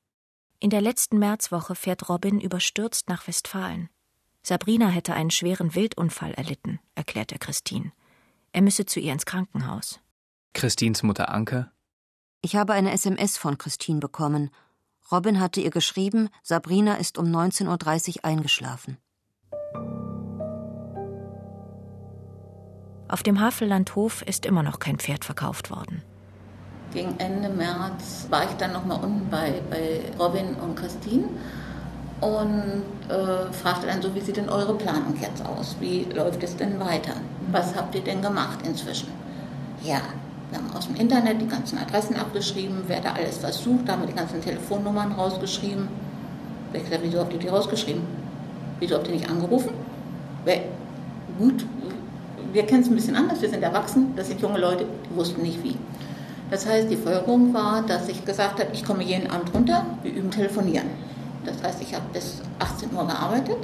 In 0.60 0.72
der 0.72 0.82
letzten 0.82 1.20
Märzwoche 1.20 1.74
fährt 1.74 2.10
Robin 2.10 2.42
überstürzt 2.42 3.08
nach 3.08 3.30
Westfalen. 3.30 3.88
Sabrina 4.42 4.90
hätte 4.90 5.14
einen 5.14 5.32
schweren 5.32 5.74
Wildunfall 5.74 6.34
erlitten, 6.34 6.82
erklärte 6.96 7.40
Christine. 7.40 7.94
Er 8.52 8.62
müsse 8.62 8.86
zu 8.86 9.00
ihr 9.00 9.14
ins 9.14 9.26
Krankenhaus. 9.26 10.02
Christins 10.54 11.04
Mutter 11.04 11.30
Anke. 11.30 11.70
Ich 12.42 12.56
habe 12.56 12.74
eine 12.74 12.92
SMS 12.92 13.38
von 13.38 13.58
Christine 13.58 14.00
bekommen. 14.00 14.50
Robin 15.12 15.40
hatte 15.40 15.62
ihr 15.62 15.72
geschrieben, 15.72 16.30
Sabrina 16.42 16.96
ist 16.96 17.18
um 17.18 17.26
19.30 17.26 18.18
Uhr 18.18 18.26
eingeschlafen. 18.26 18.98
Auf 23.08 23.22
dem 23.22 23.40
Havellandhof 23.40 24.24
ist 24.24 24.46
immer 24.46 24.64
noch 24.64 24.80
kein 24.80 24.98
Pferd 24.98 25.24
verkauft 25.26 25.70
worden. 25.70 26.02
Gegen 26.94 27.20
Ende 27.20 27.50
März 27.50 28.28
war 28.30 28.44
ich 28.44 28.56
dann 28.58 28.74
noch 28.74 28.86
mal 28.86 28.96
unten 28.96 29.30
bei, 29.30 29.62
bei 29.70 30.02
Robin 30.18 30.56
und 30.56 30.76
Christine 30.76 31.28
und 32.22 32.84
äh, 33.10 33.52
fragte 33.52 33.88
dann 33.88 34.02
so, 34.02 34.14
wie 34.16 34.22
sieht 34.22 34.38
denn 34.38 34.50
eure 34.50 34.76
Planung 34.76 35.16
jetzt 35.20 35.46
aus? 35.46 35.76
Wie 35.80 36.06
läuft 36.06 36.42
es 36.44 36.56
denn 36.56 36.80
weiter? 36.80 37.14
Was 37.52 37.76
habt 37.76 37.96
ihr 37.96 38.04
denn 38.04 38.22
gemacht 38.22 38.66
inzwischen? 38.66 39.10
Ja, 39.84 40.02
aus 40.76 40.88
dem 40.88 40.96
Internet 40.96 41.42
die 41.42 41.48
ganzen 41.48 41.78
Adressen 41.78 42.16
abgeschrieben, 42.16 42.84
wer 42.88 43.02
da 43.02 43.14
alles 43.14 43.38
versucht, 43.38 43.88
da 43.88 43.94
haben 43.94 44.02
wir 44.02 44.08
die 44.08 44.16
ganzen 44.16 44.42
Telefonnummern 44.42 45.14
rausgeschrieben. 45.14 45.88
Ich 46.74 46.84
gesagt, 46.84 47.02
wieso 47.04 47.20
habt 47.20 47.34
ihr 47.34 47.40
die 47.40 47.48
rausgeschrieben? 47.48 48.02
Wieso 48.80 48.96
habt 48.96 49.08
ihr 49.08 49.14
nicht 49.14 49.30
angerufen? 49.30 49.72
Weil, 50.46 50.64
gut, 51.38 51.66
wir 52.52 52.66
kennen 52.66 52.82
es 52.82 52.90
ein 52.90 52.96
bisschen 52.96 53.16
anders, 53.16 53.42
wir 53.42 53.50
sind 53.50 53.64
erwachsen, 53.64 54.14
das 54.16 54.28
sind 54.28 54.42
junge 54.42 54.60
Leute, 54.60 54.86
die 55.10 55.16
wussten 55.16 55.42
nicht 55.42 55.64
wie. 55.64 55.76
Das 56.50 56.68
heißt, 56.68 56.90
die 56.90 56.98
Folgerung 56.98 57.54
war, 57.54 57.84
dass 57.84 58.08
ich 58.10 58.26
gesagt 58.26 58.60
habe, 58.60 58.70
ich 58.74 58.86
komme 58.86 59.04
jeden 59.04 59.30
Abend 59.30 59.54
runter, 59.54 59.86
wir 60.04 60.12
üben 60.12 60.30
telefonieren. 60.30 60.88
Das 61.46 61.62
heißt, 61.64 61.82
ich 61.82 61.94
habe 61.94 62.06
bis 62.14 62.42
18 62.60 62.94
Uhr 62.94 63.08
gearbeitet, 63.08 63.58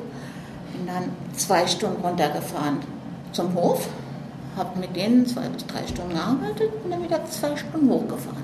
bin 0.73 0.87
dann 0.87 1.03
zwei 1.35 1.67
Stunden 1.67 2.01
runtergefahren 2.03 2.77
zum 3.31 3.53
Hof, 3.53 3.87
habe 4.59 4.77
mit 4.77 4.95
denen 4.95 5.25
zwei 5.25 5.47
bis 5.49 5.65
drei 5.65 5.87
Stunden 5.87 6.13
gearbeitet 6.13 6.71
und 6.83 6.91
dann 6.91 7.03
wieder 7.03 7.25
zwei 7.25 7.57
Stunden 7.57 7.89
hochgefahren. 7.89 8.43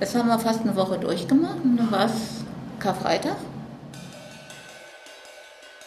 Das 0.00 0.14
haben 0.14 0.28
wir 0.28 0.38
fast 0.38 0.62
eine 0.62 0.74
Woche 0.76 0.98
durchgemacht 0.98 1.62
und 1.62 1.76
dann 1.76 1.92
war 1.92 2.06
es 2.06 2.44
Karfreitag. 2.78 3.36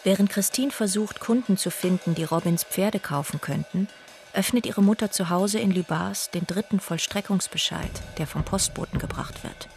Während 0.04 0.30
Christine 0.30 0.70
versucht, 0.70 1.20
Kunden 1.20 1.56
zu 1.56 1.70
finden, 1.70 2.14
die 2.14 2.24
Robins 2.24 2.64
Pferde 2.64 3.00
kaufen 3.00 3.40
könnten, 3.40 3.88
öffnet 4.32 4.66
ihre 4.66 4.82
Mutter 4.82 5.10
zu 5.10 5.30
Hause 5.30 5.58
in 5.58 5.70
Lübars 5.70 6.30
den 6.30 6.46
dritten 6.46 6.80
Vollstreckungsbescheid, 6.80 7.90
der 8.18 8.26
vom 8.26 8.44
Postboten 8.44 8.98
gebracht 8.98 9.42
wird. 9.42 9.68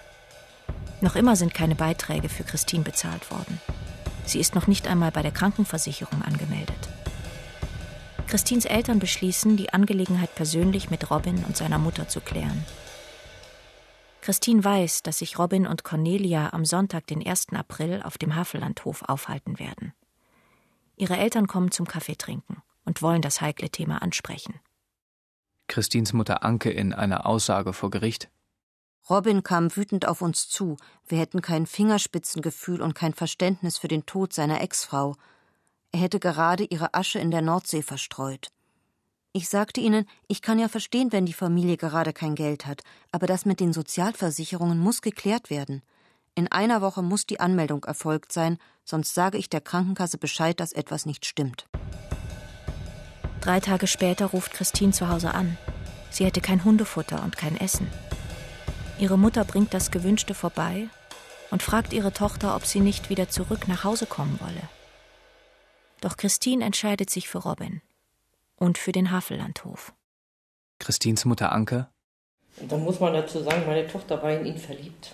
Noch 1.01 1.15
immer 1.15 1.35
sind 1.35 1.53
keine 1.53 1.75
Beiträge 1.75 2.29
für 2.29 2.43
Christine 2.43 2.83
bezahlt 2.83 3.31
worden. 3.31 3.59
Sie 4.25 4.39
ist 4.39 4.53
noch 4.53 4.67
nicht 4.67 4.87
einmal 4.87 5.11
bei 5.11 5.23
der 5.23 5.31
Krankenversicherung 5.31 6.21
angemeldet. 6.21 6.90
Christines 8.31 8.63
Eltern 8.63 8.99
beschließen, 8.99 9.57
die 9.57 9.73
Angelegenheit 9.73 10.33
persönlich 10.35 10.89
mit 10.89 11.11
Robin 11.11 11.43
und 11.43 11.57
seiner 11.57 11.77
Mutter 11.77 12.07
zu 12.07 12.21
klären. 12.21 12.63
Christine 14.21 14.63
weiß, 14.63 15.03
dass 15.03 15.17
sich 15.17 15.37
Robin 15.37 15.67
und 15.67 15.83
Cornelia 15.83 16.53
am 16.53 16.63
Sonntag, 16.63 17.07
den 17.07 17.27
1. 17.27 17.47
April, 17.51 18.01
auf 18.01 18.17
dem 18.17 18.33
Havellandhof 18.33 19.01
aufhalten 19.01 19.59
werden. 19.59 19.91
Ihre 20.95 21.17
Eltern 21.17 21.47
kommen 21.47 21.71
zum 21.71 21.89
Kaffee 21.89 22.15
trinken 22.15 22.63
und 22.85 23.01
wollen 23.01 23.21
das 23.21 23.41
heikle 23.41 23.69
Thema 23.69 24.01
ansprechen. 24.01 24.61
Christins 25.67 26.13
Mutter 26.13 26.41
Anke 26.41 26.69
in 26.69 26.93
einer 26.93 27.25
Aussage 27.25 27.73
vor 27.73 27.89
Gericht. 27.89 28.29
Robin 29.09 29.43
kam 29.43 29.75
wütend 29.75 30.07
auf 30.07 30.21
uns 30.21 30.47
zu. 30.47 30.77
Wir 31.05 31.17
hätten 31.17 31.41
kein 31.41 31.65
Fingerspitzengefühl 31.65 32.81
und 32.81 32.95
kein 32.95 33.13
Verständnis 33.13 33.77
für 33.77 33.89
den 33.89 34.05
Tod 34.05 34.31
seiner 34.31 34.61
Ex-Frau. 34.61 35.17
Er 35.91 35.99
hätte 35.99 36.19
gerade 36.19 36.63
ihre 36.63 36.93
Asche 36.93 37.19
in 37.19 37.31
der 37.31 37.41
Nordsee 37.41 37.81
verstreut. 37.81 38.49
Ich 39.33 39.47
sagte 39.47 39.79
ihnen, 39.79 40.05
ich 40.27 40.41
kann 40.41 40.59
ja 40.59 40.67
verstehen, 40.67 41.11
wenn 41.11 41.25
die 41.25 41.33
Familie 41.33 41.77
gerade 41.77 42.11
kein 42.11 42.35
Geld 42.35 42.65
hat, 42.65 42.81
aber 43.11 43.27
das 43.27 43.45
mit 43.45 43.59
den 43.59 43.71
Sozialversicherungen 43.71 44.77
muss 44.77 45.01
geklärt 45.01 45.49
werden. 45.49 45.81
In 46.35 46.49
einer 46.49 46.81
Woche 46.81 47.01
muss 47.01 47.25
die 47.25 47.39
Anmeldung 47.39 47.83
erfolgt 47.83 48.31
sein, 48.31 48.57
sonst 48.83 49.13
sage 49.13 49.37
ich 49.37 49.49
der 49.49 49.61
Krankenkasse 49.61 50.17
Bescheid, 50.17 50.59
dass 50.59 50.73
etwas 50.73 51.05
nicht 51.05 51.25
stimmt. 51.25 51.67
Drei 53.41 53.59
Tage 53.59 53.87
später 53.87 54.27
ruft 54.27 54.53
Christine 54.53 54.91
zu 54.91 55.09
Hause 55.09 55.33
an. 55.33 55.57
Sie 56.09 56.25
hätte 56.25 56.41
kein 56.41 56.63
Hundefutter 56.63 57.23
und 57.23 57.37
kein 57.37 57.57
Essen. 57.57 57.87
Ihre 58.99 59.17
Mutter 59.17 59.45
bringt 59.45 59.73
das 59.73 59.91
Gewünschte 59.91 60.33
vorbei 60.33 60.89
und 61.51 61.63
fragt 61.63 61.91
ihre 61.91 62.13
Tochter, 62.13 62.55
ob 62.55 62.65
sie 62.65 62.81
nicht 62.81 63.09
wieder 63.09 63.29
zurück 63.29 63.67
nach 63.67 63.83
Hause 63.83 64.05
kommen 64.05 64.39
wolle. 64.41 64.61
Doch 66.01 66.17
Christine 66.17 66.65
entscheidet 66.65 67.09
sich 67.09 67.29
für 67.29 67.37
Robin 67.37 67.81
und 68.57 68.77
für 68.77 68.91
den 68.91 69.11
Havellandhof. 69.11 69.93
Christins 70.79 71.25
Mutter 71.25 71.51
Anke. 71.51 71.87
Da 72.67 72.75
muss 72.75 72.99
man 72.99 73.13
dazu 73.13 73.39
sagen, 73.39 73.63
meine 73.65 73.87
Tochter 73.87 74.21
war 74.21 74.31
in 74.31 74.45
ihn 74.45 74.57
verliebt. 74.57 75.13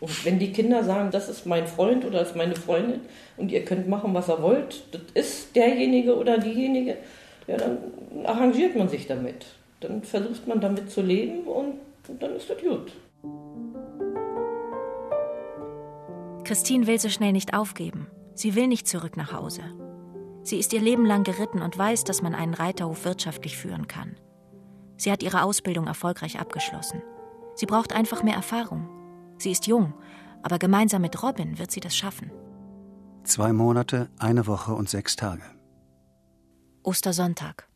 Und 0.00 0.24
wenn 0.24 0.38
die 0.38 0.52
Kinder 0.52 0.84
sagen, 0.84 1.10
das 1.10 1.28
ist 1.28 1.44
mein 1.46 1.66
Freund 1.66 2.04
oder 2.04 2.20
das 2.20 2.30
ist 2.30 2.36
meine 2.36 2.56
Freundin 2.56 3.00
und 3.36 3.50
ihr 3.50 3.64
könnt 3.64 3.88
machen, 3.88 4.14
was 4.14 4.28
ihr 4.28 4.40
wollt, 4.40 4.82
das 4.92 5.02
ist 5.14 5.54
derjenige 5.54 6.16
oder 6.16 6.38
diejenige, 6.38 6.98
ja, 7.46 7.56
dann 7.56 7.78
arrangiert 8.24 8.76
man 8.76 8.88
sich 8.88 9.06
damit. 9.06 9.46
Dann 9.80 10.02
versucht 10.02 10.46
man 10.46 10.60
damit 10.60 10.90
zu 10.90 11.02
leben 11.02 11.44
und, 11.44 11.74
und 12.08 12.22
dann 12.22 12.34
ist 12.36 12.48
das 12.48 12.58
gut. 12.60 12.92
Christine 16.44 16.86
will 16.86 16.98
so 16.98 17.08
schnell 17.08 17.32
nicht 17.32 17.54
aufgeben. 17.54 18.06
Sie 18.34 18.54
will 18.54 18.68
nicht 18.68 18.86
zurück 18.86 19.16
nach 19.16 19.32
Hause. 19.32 19.62
Sie 20.46 20.60
ist 20.60 20.72
ihr 20.72 20.80
Leben 20.80 21.04
lang 21.04 21.24
geritten 21.24 21.60
und 21.60 21.76
weiß, 21.76 22.04
dass 22.04 22.22
man 22.22 22.32
einen 22.32 22.54
Reiterhof 22.54 23.04
wirtschaftlich 23.04 23.56
führen 23.56 23.88
kann. 23.88 24.14
Sie 24.96 25.10
hat 25.10 25.24
ihre 25.24 25.42
Ausbildung 25.42 25.88
erfolgreich 25.88 26.38
abgeschlossen. 26.38 27.02
Sie 27.56 27.66
braucht 27.66 27.92
einfach 27.92 28.22
mehr 28.22 28.36
Erfahrung. 28.36 28.88
Sie 29.38 29.50
ist 29.50 29.66
jung, 29.66 29.92
aber 30.44 30.60
gemeinsam 30.60 31.02
mit 31.02 31.20
Robin 31.20 31.58
wird 31.58 31.72
sie 31.72 31.80
das 31.80 31.96
schaffen. 31.96 32.30
Zwei 33.24 33.52
Monate, 33.52 34.08
eine 34.20 34.46
Woche 34.46 34.72
und 34.72 34.88
sechs 34.88 35.16
Tage. 35.16 35.42
Ostersonntag. 36.84 37.66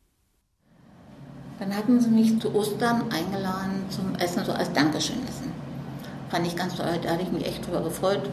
Dann 1.58 1.76
hatten 1.76 2.00
sie 2.00 2.10
mich 2.10 2.40
zu 2.40 2.54
Ostern 2.54 3.10
eingeladen 3.10 3.84
zum 3.90 4.14
Essen, 4.14 4.44
so 4.44 4.52
als 4.52 4.72
Dankeschön-Essen. 4.72 5.50
Fand 6.28 6.46
ich 6.46 6.54
ganz 6.54 6.76
toll, 6.76 7.00
da 7.02 7.10
hatte 7.10 7.22
ich 7.24 7.32
mich 7.32 7.44
echt 7.44 7.66
drüber 7.66 7.82
gefreut. 7.82 8.30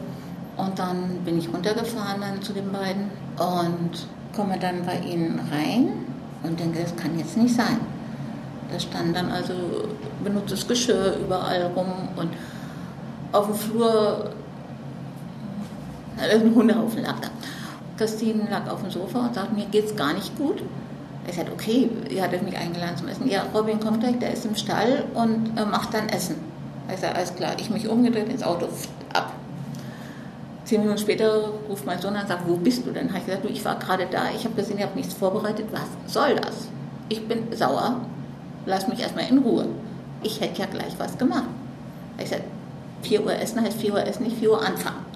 Und 0.56 0.78
dann 0.78 1.24
bin 1.24 1.38
ich 1.38 1.52
runtergefahren 1.52 2.20
dann 2.20 2.40
zu 2.40 2.52
den 2.52 2.70
beiden 2.70 3.10
und 3.36 4.06
komme 4.38 4.56
dann 4.56 4.86
bei 4.86 5.00
ihnen 5.00 5.40
rein 5.50 5.88
und 6.44 6.60
denke, 6.60 6.80
das 6.80 6.94
kann 6.94 7.18
jetzt 7.18 7.36
nicht 7.36 7.56
sein. 7.56 7.80
Da 8.70 8.78
stand 8.78 9.16
dann 9.16 9.32
also 9.32 9.52
benutztes 10.22 10.68
Geschirr 10.68 11.16
überall 11.24 11.72
rum 11.74 11.88
und 12.14 12.30
auf 13.32 13.46
dem 13.46 13.54
Flur 13.56 14.30
ein 16.18 16.54
Hundehaufen 16.54 17.02
lag 17.02 17.18
da. 17.20 17.28
Christine 17.96 18.48
lag 18.48 18.70
auf 18.70 18.80
dem 18.80 18.90
Sofa 18.90 19.26
und 19.26 19.34
sagte, 19.34 19.54
mir 19.56 19.66
geht's 19.66 19.96
gar 19.96 20.14
nicht 20.14 20.36
gut. 20.38 20.62
Ich 21.26 21.34
sagte, 21.34 21.52
okay, 21.52 21.90
ihr 22.08 22.22
hattet 22.22 22.44
mich 22.44 22.56
eingeladen 22.56 22.96
zum 22.96 23.08
Essen. 23.08 23.28
Ja, 23.28 23.42
Robin 23.52 23.80
kommt 23.80 24.00
gleich, 24.00 24.18
der 24.20 24.32
ist 24.32 24.46
im 24.46 24.54
Stall 24.54 25.04
und 25.14 25.58
äh, 25.58 25.64
macht 25.64 25.92
dann 25.94 26.08
Essen. 26.08 26.36
Ich 26.92 27.00
sage, 27.00 27.16
alles 27.16 27.34
klar. 27.34 27.54
Ich 27.58 27.70
mich 27.70 27.88
umgedreht 27.88 28.28
ins 28.28 28.44
Auto. 28.44 28.68
Zehn 30.68 30.82
Minuten 30.82 30.98
später 30.98 31.48
ruft 31.66 31.86
mein 31.86 31.98
Sohn 31.98 32.14
an 32.14 32.20
und 32.20 32.28
sagt, 32.28 32.46
wo 32.46 32.54
bist 32.54 32.84
du 32.84 32.90
denn? 32.90 33.08
Habe 33.08 33.20
ich 33.20 33.24
gesagt, 33.24 33.42
du, 33.42 33.48
ich 33.48 33.64
war 33.64 33.78
gerade 33.78 34.04
da, 34.04 34.28
ich 34.36 34.44
habe 34.44 34.54
gesehen, 34.54 34.76
ihr 34.76 34.84
habt 34.84 34.96
nichts 34.96 35.14
vorbereitet. 35.14 35.66
Was 35.72 36.12
soll 36.12 36.36
das? 36.36 36.68
Ich 37.08 37.26
bin 37.26 37.50
sauer, 37.56 38.02
lass 38.66 38.86
mich 38.86 39.00
erstmal 39.00 39.30
in 39.30 39.38
Ruhe. 39.38 39.66
Ich 40.22 40.42
hätte 40.42 40.60
ja 40.60 40.66
gleich 40.66 40.98
was 40.98 41.16
gemacht. 41.16 41.48
Ich 42.18 42.28
sagte, 42.28 42.44
4 43.00 43.24
Uhr 43.24 43.32
essen 43.32 43.62
heißt 43.62 43.80
4 43.80 43.94
Uhr 43.94 44.06
essen, 44.06 44.24
nicht 44.24 44.36
4 44.36 44.50
Uhr 44.50 44.62
anfangen. 44.62 45.06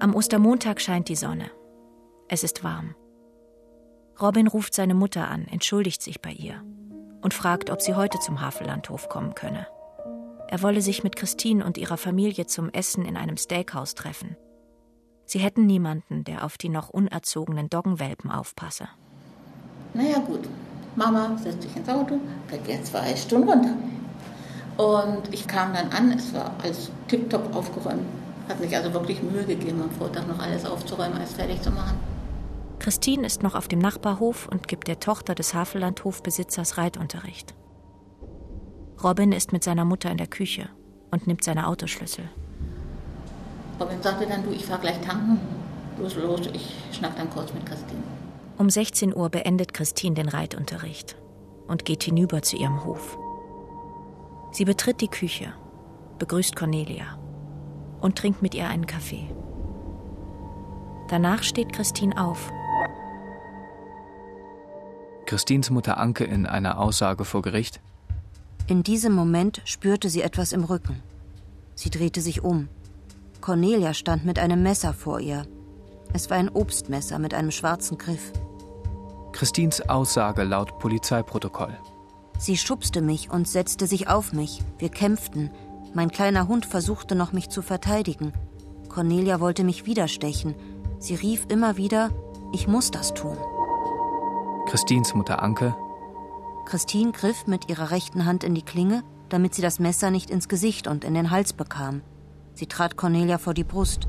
Am 0.00 0.14
Ostermontag 0.14 0.80
scheint 0.80 1.10
die 1.10 1.16
Sonne. 1.16 1.50
Es 2.28 2.42
ist 2.42 2.64
warm. 2.64 2.94
Robin 4.18 4.46
ruft 4.46 4.72
seine 4.72 4.94
Mutter 4.94 5.28
an, 5.28 5.46
entschuldigt 5.46 6.00
sich 6.00 6.22
bei 6.22 6.30
ihr 6.30 6.62
und 7.20 7.34
fragt, 7.34 7.68
ob 7.68 7.82
sie 7.82 7.92
heute 7.92 8.18
zum 8.20 8.40
Havellandhof 8.40 9.10
kommen 9.10 9.34
könne. 9.34 9.66
Er 10.48 10.62
wolle 10.62 10.82
sich 10.82 11.02
mit 11.02 11.16
Christine 11.16 11.64
und 11.64 11.78
ihrer 11.78 11.96
Familie 11.96 12.46
zum 12.46 12.68
Essen 12.70 13.04
in 13.04 13.16
einem 13.16 13.36
Steakhouse 13.36 13.94
treffen. 13.94 14.36
Sie 15.26 15.38
hätten 15.38 15.66
niemanden, 15.66 16.24
der 16.24 16.44
auf 16.44 16.58
die 16.58 16.68
noch 16.68 16.90
unerzogenen 16.90 17.70
Doggenwelpen 17.70 18.30
aufpasse. 18.30 18.88
Naja, 19.94 20.18
gut. 20.18 20.48
Mama 20.96 21.36
setzt 21.42 21.62
sich 21.62 21.74
ins 21.74 21.88
Auto, 21.88 22.20
fährt 22.48 22.68
jetzt 22.68 22.88
zwei 22.88 23.16
Stunden 23.16 23.48
runter. 23.48 23.74
Und 24.76 25.32
ich 25.32 25.46
kam 25.46 25.72
dann 25.72 25.90
an, 25.90 26.12
es 26.12 26.32
war 26.34 26.52
alles 26.62 26.90
tiptop 27.08 27.54
aufgeräumt. 27.54 28.04
Hat 28.48 28.58
sich 28.60 28.76
also 28.76 28.92
wirklich 28.92 29.22
Mühe 29.22 29.44
gegeben, 29.44 29.80
am 29.82 29.90
Vortag 29.90 30.26
noch 30.26 30.38
alles 30.38 30.66
aufzuräumen, 30.66 31.16
alles 31.16 31.32
fertig 31.32 31.62
zu 31.62 31.70
machen. 31.70 31.96
Christine 32.78 33.26
ist 33.26 33.42
noch 33.42 33.54
auf 33.54 33.68
dem 33.68 33.78
Nachbarhof 33.78 34.46
und 34.48 34.68
gibt 34.68 34.88
der 34.88 35.00
Tochter 35.00 35.34
des 35.34 35.54
Havellandhofbesitzers 35.54 36.76
Reitunterricht. 36.76 37.54
Robin 39.02 39.32
ist 39.32 39.52
mit 39.52 39.64
seiner 39.64 39.84
Mutter 39.84 40.10
in 40.10 40.16
der 40.16 40.26
Küche 40.26 40.68
und 41.10 41.26
nimmt 41.26 41.44
seine 41.44 41.66
Autoschlüssel. 41.66 42.28
Robin 43.80 44.00
sagte 44.02 44.26
dann, 44.26 44.44
du, 44.44 44.50
ich 44.50 44.64
fahr 44.64 44.78
gleich 44.78 45.00
tanken. 45.00 45.38
Los, 45.98 46.16
los, 46.16 46.48
ich 46.52 46.74
schnack 46.92 47.16
dann 47.16 47.30
kurz 47.30 47.52
mit 47.52 47.66
Christine. 47.66 48.02
Um 48.56 48.70
16 48.70 49.14
Uhr 49.14 49.30
beendet 49.30 49.74
Christine 49.74 50.14
den 50.14 50.28
Reitunterricht 50.28 51.16
und 51.66 51.84
geht 51.84 52.04
hinüber 52.04 52.42
zu 52.42 52.56
ihrem 52.56 52.84
Hof. 52.84 53.18
Sie 54.52 54.64
betritt 54.64 55.00
die 55.00 55.08
Küche, 55.08 55.52
begrüßt 56.18 56.54
Cornelia 56.54 57.18
und 58.00 58.16
trinkt 58.16 58.42
mit 58.42 58.54
ihr 58.54 58.68
einen 58.68 58.86
Kaffee. 58.86 59.28
Danach 61.08 61.42
steht 61.42 61.72
Christine 61.72 62.16
auf. 62.20 62.50
Christines 65.26 65.70
Mutter 65.70 65.98
Anke 65.98 66.24
in 66.24 66.46
einer 66.46 66.78
Aussage 66.78 67.24
vor 67.24 67.42
Gericht. 67.42 67.80
In 68.66 68.82
diesem 68.82 69.12
Moment 69.12 69.60
spürte 69.66 70.08
sie 70.08 70.22
etwas 70.22 70.52
im 70.52 70.64
Rücken. 70.64 71.02
Sie 71.74 71.90
drehte 71.90 72.22
sich 72.22 72.42
um. 72.42 72.68
Cornelia 73.42 73.92
stand 73.92 74.24
mit 74.24 74.38
einem 74.38 74.62
Messer 74.62 74.94
vor 74.94 75.20
ihr. 75.20 75.46
Es 76.14 76.30
war 76.30 76.38
ein 76.38 76.48
Obstmesser 76.48 77.18
mit 77.18 77.34
einem 77.34 77.50
schwarzen 77.50 77.98
Griff. 77.98 78.32
Christines 79.32 79.86
Aussage 79.88 80.44
laut 80.44 80.78
Polizeiprotokoll. 80.78 81.76
Sie 82.38 82.56
schubste 82.56 83.02
mich 83.02 83.30
und 83.30 83.46
setzte 83.46 83.86
sich 83.86 84.08
auf 84.08 84.32
mich. 84.32 84.62
Wir 84.78 84.88
kämpften. 84.88 85.50
Mein 85.92 86.10
kleiner 86.10 86.48
Hund 86.48 86.64
versuchte 86.64 87.14
noch, 87.14 87.32
mich 87.32 87.50
zu 87.50 87.60
verteidigen. 87.60 88.32
Cornelia 88.88 89.40
wollte 89.40 89.64
mich 89.64 89.84
wieder 89.84 90.08
stechen. 90.08 90.54
Sie 90.98 91.14
rief 91.14 91.46
immer 91.48 91.76
wieder, 91.76 92.10
ich 92.52 92.66
muss 92.66 92.90
das 92.90 93.12
tun. 93.12 93.36
Christines 94.66 95.14
Mutter 95.14 95.42
Anke. 95.42 95.74
Christine 96.64 97.12
griff 97.12 97.46
mit 97.46 97.68
ihrer 97.68 97.90
rechten 97.90 98.24
Hand 98.24 98.44
in 98.44 98.54
die 98.54 98.62
Klinge, 98.62 99.02
damit 99.28 99.54
sie 99.54 99.62
das 99.62 99.78
Messer 99.78 100.10
nicht 100.10 100.30
ins 100.30 100.48
Gesicht 100.48 100.86
und 100.86 101.04
in 101.04 101.14
den 101.14 101.30
Hals 101.30 101.52
bekam. 101.52 102.02
Sie 102.54 102.66
trat 102.66 102.96
Cornelia 102.96 103.38
vor 103.38 103.54
die 103.54 103.64
Brust. 103.64 104.08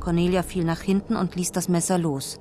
Cornelia 0.00 0.42
fiel 0.42 0.64
nach 0.64 0.80
hinten 0.80 1.16
und 1.16 1.34
ließ 1.34 1.52
das 1.52 1.68
Messer 1.68 1.98
los. 1.98 2.38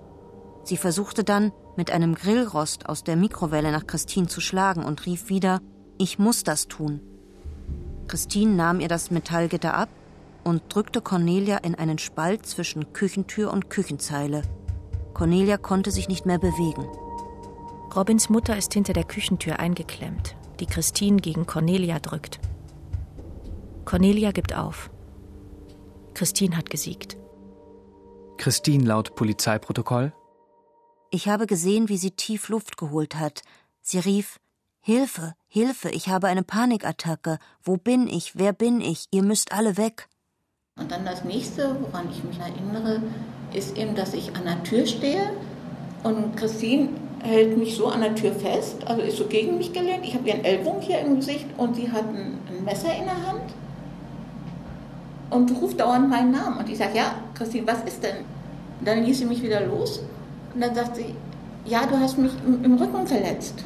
Sie 0.64 0.78
versuchte 0.78 1.24
dann, 1.24 1.52
mit 1.78 1.92
einem 1.92 2.16
Grillrost 2.16 2.90
aus 2.90 3.04
der 3.04 3.16
Mikrowelle 3.16 3.72
nach 3.72 3.88
Christine 3.88 4.28
zu 4.28 4.42
schlagen 4.42 4.84
und 4.84 5.06
rief 5.06 5.30
wieder, 5.30 5.62
ich 5.98 6.20
muss 6.20 6.44
das 6.44 6.68
tun. 6.68 7.02
Christine 8.08 8.54
nahm 8.54 8.80
ihr 8.80 8.88
das 8.88 9.12
Metallgitter 9.12 9.74
ab 9.74 9.90
und 10.44 10.64
drückte 10.70 11.02
Cornelia 11.02 11.58
in 11.58 11.76
einen 11.76 11.98
Spalt 11.98 12.46
zwischen 12.46 12.94
Küchentür 12.94 13.52
und 13.52 13.70
Küchenzeile. 13.70 14.44
Cornelia 15.14 15.58
konnte 15.58 15.92
sich 15.92 16.08
nicht 16.08 16.26
mehr 16.26 16.40
bewegen. 16.40 16.86
Robins 17.96 18.30
Mutter 18.30 18.58
ist 18.58 18.74
hinter 18.74 18.94
der 18.94 19.04
Küchentür 19.04 19.60
eingeklemmt, 19.60 20.36
die 20.60 20.66
Christine 20.66 21.18
gegen 21.18 21.46
Cornelia 21.46 22.00
drückt. 22.00 22.40
Cornelia 23.86 24.32
gibt 24.32 24.56
auf. 24.56 24.90
Christine 26.14 26.58
hat 26.58 26.70
gesiegt. 26.70 27.18
Christine 28.38 28.86
laut 28.86 29.16
Polizeiprotokoll. 29.16 30.14
Ich 31.10 31.28
habe 31.30 31.48
gesehen, 31.48 31.90
wie 31.90 31.98
sie 31.98 32.12
tief 32.12 32.50
Luft 32.50 32.78
geholt 32.78 33.16
hat. 33.16 33.42
Sie 33.82 34.00
rief 34.00 34.40
Hilfe, 34.82 35.34
Hilfe, 35.48 35.90
ich 35.90 36.10
habe 36.10 36.28
eine 36.28 36.44
Panikattacke. 36.44 37.40
Wo 37.64 37.78
bin 37.78 38.08
ich? 38.08 38.38
Wer 38.38 38.54
bin 38.54 38.82
ich? 38.82 39.06
Ihr 39.12 39.24
müsst 39.24 39.52
alle 39.52 39.78
weg. 39.78 40.08
Und 40.78 40.92
dann 40.92 41.06
das 41.06 41.24
nächste, 41.24 41.76
woran 41.82 42.10
ich 42.12 42.24
mich 42.24 42.40
erinnere, 42.40 43.02
ist 43.54 43.78
eben, 43.78 43.96
dass 43.96 44.14
ich 44.14 44.36
an 44.36 44.44
der 44.44 44.64
Tür 44.64 44.86
stehe 44.86 45.32
und 46.04 46.36
Christine 46.38 46.90
hält 47.28 47.58
mich 47.58 47.76
so 47.76 47.88
an 47.88 48.02
der 48.02 48.16
Tür 48.16 48.32
fest, 48.32 48.78
also 48.86 49.02
ist 49.02 49.18
so 49.18 49.26
gegen 49.26 49.58
mich 49.58 49.74
gelehnt. 49.74 50.04
Ich 50.04 50.16
habe 50.16 50.28
ihren 50.28 50.44
Ellbogen 50.44 50.82
hier 50.82 51.00
im 51.00 51.18
Gesicht 51.18 51.46
und 51.58 51.76
sie 51.76 51.92
hat 51.92 52.06
ein, 52.06 52.40
ein 52.50 52.64
Messer 52.66 52.94
in 52.98 53.06
der 53.06 53.28
Hand 53.28 53.54
und 55.30 55.52
ruft 55.62 55.80
dauernd 55.80 56.10
meinen 56.10 56.32
Namen. 56.32 56.58
Und 56.58 56.70
ich 56.70 56.78
sage, 56.78 56.98
ja, 56.98 57.16
Christine, 57.34 57.68
was 57.68 57.84
ist 57.84 58.02
denn? 58.04 58.18
Und 58.80 58.88
dann 58.88 59.04
ließ 59.04 59.20
sie 59.20 59.26
mich 59.26 59.44
wieder 59.44 59.62
los 59.62 60.02
und 60.54 60.62
dann 60.62 60.74
sagt 60.74 60.96
sie, 60.96 61.14
ja, 61.66 61.86
du 61.86 62.00
hast 62.00 62.18
mich 62.18 62.32
im, 62.46 62.64
im 62.64 62.76
Rücken 62.76 63.06
verletzt. 63.06 63.64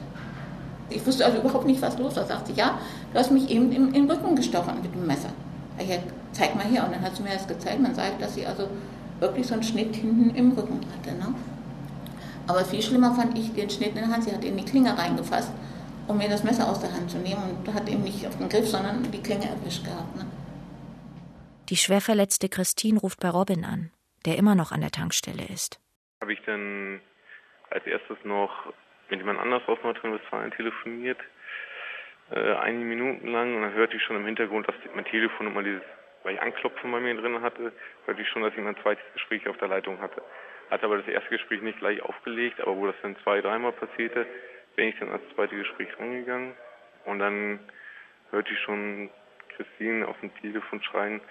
Ich 0.90 1.06
wusste 1.06 1.26
also 1.26 1.38
überhaupt 1.38 1.66
nicht, 1.66 1.82
was 1.82 1.98
los 1.98 2.16
war. 2.16 2.26
Sagt 2.26 2.48
sie, 2.48 2.54
ja, 2.54 2.80
du 3.14 3.20
hast 3.20 3.32
mich 3.32 3.50
eben 3.50 3.72
im, 3.72 3.94
im 3.94 4.10
Rücken 4.10 4.36
gestochen 4.36 4.82
mit 4.82 4.94
dem 4.94 5.06
Messer. 5.06 5.30
Ich 5.78 5.88
sag, 5.88 6.00
zeig 6.34 6.56
mal 6.56 6.66
her. 6.66 6.84
Und 6.86 6.94
dann 6.94 7.02
hat 7.02 7.16
sie 7.16 7.24
mir 7.24 7.34
das 7.34 7.48
gezeigt. 7.48 7.80
Man 7.80 7.96
sagt, 7.96 8.22
dass 8.22 8.36
sie 8.36 8.46
also 8.46 8.68
wirklich 9.20 9.48
so 9.48 9.54
einen 9.54 9.64
Schnitt 9.64 9.96
hinten 9.96 10.36
im 10.36 10.52
Rücken 10.52 10.80
hatte. 10.98 11.16
Ne? 11.18 11.34
Aber 12.48 12.66
viel 12.66 12.82
schlimmer 12.82 13.14
fand 13.14 13.38
ich 13.38 13.54
den 13.54 13.70
Schnitt 13.70 13.90
in 13.90 13.96
der 13.96 14.08
Hand. 14.08 14.24
Sie 14.24 14.32
hat 14.32 14.44
in 14.44 14.58
die 14.58 14.66
Klinge 14.66 14.98
reingefasst, 14.98 15.54
um 16.08 16.18
mir 16.18 16.30
das 16.30 16.44
Messer 16.44 16.68
aus 16.70 16.80
der 16.80 16.92
Hand 16.92 17.10
zu 17.10 17.18
nehmen. 17.18 17.42
Und 17.66 17.74
hat 17.74 17.88
eben 17.90 18.04
nicht 18.04 18.26
auf 18.28 18.38
den 18.38 18.50
Griff, 18.50 18.68
sondern 18.68 19.04
die 19.12 19.22
Klinge 19.22 19.46
erwischt 19.46 19.84
gehabt. 19.84 20.16
Ne? 20.16 20.26
Die 21.70 21.78
schwer 21.78 22.02
verletzte 22.02 22.50
Christine 22.50 23.00
ruft 23.00 23.20
bei 23.20 23.30
Robin 23.30 23.64
an, 23.64 23.92
der 24.26 24.38
immer 24.38 24.56
noch 24.56 24.72
an 24.72 24.82
der 24.82 24.92
Tankstelle 24.92 25.46
ist. 25.46 25.80
Habe 26.22 26.34
ich 26.34 26.42
dann 26.46 27.02
als 27.70 27.86
erstes 27.86 28.18
noch 28.24 28.52
mit 29.10 29.20
jemand 29.20 29.40
anders 29.40 29.64
aus 29.68 29.78
Nordrhein-Westfalen 29.84 30.52
telefoniert 30.52 31.20
äh, 32.32 32.54
einige 32.56 32.86
Minuten 32.86 33.28
lang 33.28 33.56
und 33.56 33.62
dann 33.62 33.74
hörte 33.74 33.98
ich 33.98 34.04
schon 34.04 34.16
im 34.16 34.26
Hintergrund, 34.26 34.68
dass 34.68 34.76
mein 34.96 35.06
Telefon 35.06 35.48
immer 35.48 35.64
dieses, 35.64 35.82
weil 36.24 36.36
ich 36.36 36.42
Anklopfen 36.42 36.92
bei 36.92 37.00
mir 37.00 37.16
drin 37.16 37.42
hatte, 37.42 37.74
hörte 38.06 38.22
ich 38.22 38.30
schon, 38.30 38.42
dass 38.42 38.54
ich 38.54 38.60
mein 38.60 38.78
zweites 38.82 39.04
Gespräch 39.14 39.48
auf 39.48 39.58
der 39.58 39.68
Leitung 39.68 40.00
hatte. 40.00 40.22
Hatte 40.72 40.86
aber 40.86 40.98
das 40.98 41.08
erste 41.08 41.30
Gespräch 41.30 41.62
nicht 41.62 41.80
gleich 41.80 42.02
aufgelegt, 42.02 42.60
aber 42.62 42.76
wo 42.76 42.88
das 42.88 42.96
dann 43.02 43.16
zwei, 43.24 43.42
dreimal 43.42 43.74
passierte, 43.74 44.26
bin 44.76 44.88
ich 44.88 44.96
dann 45.00 45.12
als 45.12 45.22
zweite 45.36 45.56
Gespräch 45.56 45.90
rangegangen 46.00 46.54
und 47.06 47.20
dann 47.20 47.60
hörte 48.32 48.52
ich 48.52 48.60
schon 48.62 49.10
Christine 49.56 50.08
auf 50.08 50.20
dem 50.22 50.34
Telefon 50.38 50.82
schreien, 50.82 51.22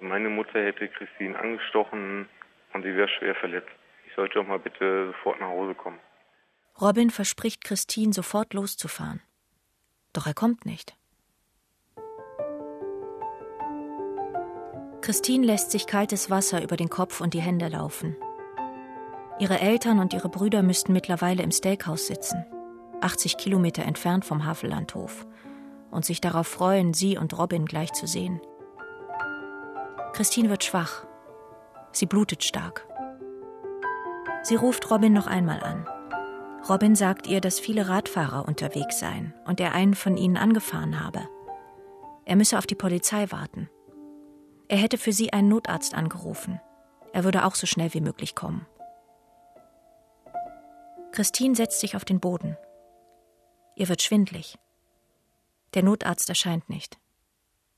meine 0.00 0.28
Mutter 0.28 0.62
hätte 0.62 0.88
Christine 0.88 1.38
angestochen 1.38 2.28
und 2.72 2.82
sie 2.82 2.94
wäre 2.94 3.08
schwer 3.08 3.34
verletzt. 3.34 3.70
Ich 4.06 4.14
sollte 4.14 4.34
doch 4.34 4.46
mal 4.46 4.58
bitte 4.58 5.08
sofort 5.08 5.40
nach 5.40 5.48
Hause 5.48 5.74
kommen. 5.74 5.98
Robin 6.80 7.10
verspricht 7.10 7.64
Christine, 7.64 8.12
sofort 8.12 8.52
loszufahren. 8.54 9.22
Doch 10.12 10.26
er 10.26 10.34
kommt 10.34 10.66
nicht. 10.66 10.94
Christine 15.00 15.46
lässt 15.46 15.70
sich 15.70 15.86
kaltes 15.86 16.30
Wasser 16.30 16.62
über 16.62 16.76
den 16.76 16.90
Kopf 16.90 17.20
und 17.20 17.32
die 17.32 17.40
Hände 17.40 17.68
laufen. 17.68 18.16
Ihre 19.38 19.60
Eltern 19.60 19.98
und 19.98 20.14
ihre 20.14 20.30
Brüder 20.30 20.62
müssten 20.62 20.94
mittlerweile 20.94 21.42
im 21.42 21.50
Steakhouse 21.50 22.06
sitzen, 22.06 22.46
80 23.02 23.36
Kilometer 23.36 23.82
entfernt 23.82 24.24
vom 24.24 24.46
Havellandhof, 24.46 25.26
und 25.90 26.06
sich 26.06 26.22
darauf 26.22 26.46
freuen, 26.46 26.94
sie 26.94 27.18
und 27.18 27.36
Robin 27.36 27.66
gleich 27.66 27.92
zu 27.92 28.06
sehen. 28.06 28.40
Christine 30.14 30.48
wird 30.48 30.64
schwach. 30.64 31.06
Sie 31.92 32.06
blutet 32.06 32.44
stark. 32.44 32.86
Sie 34.42 34.54
ruft 34.54 34.90
Robin 34.90 35.12
noch 35.12 35.26
einmal 35.26 35.60
an. 35.62 35.86
Robin 36.68 36.94
sagt 36.94 37.26
ihr, 37.26 37.40
dass 37.42 37.60
viele 37.60 37.88
Radfahrer 37.88 38.48
unterwegs 38.48 38.98
seien 38.98 39.34
und 39.44 39.60
er 39.60 39.72
einen 39.72 39.94
von 39.94 40.16
ihnen 40.16 40.36
angefahren 40.36 41.04
habe. 41.04 41.28
Er 42.24 42.36
müsse 42.36 42.56
auf 42.56 42.66
die 42.66 42.74
Polizei 42.74 43.30
warten. 43.30 43.68
Er 44.68 44.78
hätte 44.78 44.98
für 44.98 45.12
sie 45.12 45.32
einen 45.32 45.48
Notarzt 45.48 45.94
angerufen. 45.94 46.60
Er 47.12 47.24
würde 47.24 47.44
auch 47.44 47.54
so 47.54 47.66
schnell 47.66 47.92
wie 47.94 48.00
möglich 48.00 48.34
kommen. 48.34 48.66
Christine 51.16 51.54
setzt 51.54 51.80
sich 51.80 51.96
auf 51.96 52.04
den 52.04 52.20
Boden. 52.20 52.58
Ihr 53.74 53.88
wird 53.88 54.02
schwindlig. 54.02 54.58
Der 55.72 55.82
Notarzt 55.82 56.28
erscheint 56.28 56.68
nicht. 56.68 56.98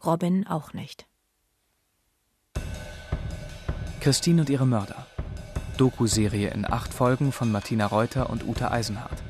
Robin 0.05 0.45
auch 0.49 0.73
nicht. 0.73 1.07
Christine 4.01 4.41
und 4.41 4.51
ihre 4.51 4.67
Mörder. 4.67 5.07
Doku-Serie 5.77 6.51
in 6.51 6.69
acht 6.69 6.93
Folgen 6.93 7.31
von 7.31 7.53
Martina 7.53 7.87
Reuter 7.87 8.29
und 8.29 8.45
Uta 8.45 8.73
Eisenhardt. 8.73 9.23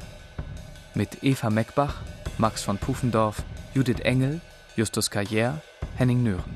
Mit 0.95 1.23
Eva 1.23 1.51
Meckbach, 1.51 2.01
Max 2.39 2.63
von 2.63 2.79
Pufendorf, 2.79 3.43
Judith 3.75 4.01
Engel, 4.01 4.41
Justus 4.75 5.13
Carrière, 5.13 5.61
Henning 5.99 6.23
Nören. 6.23 6.55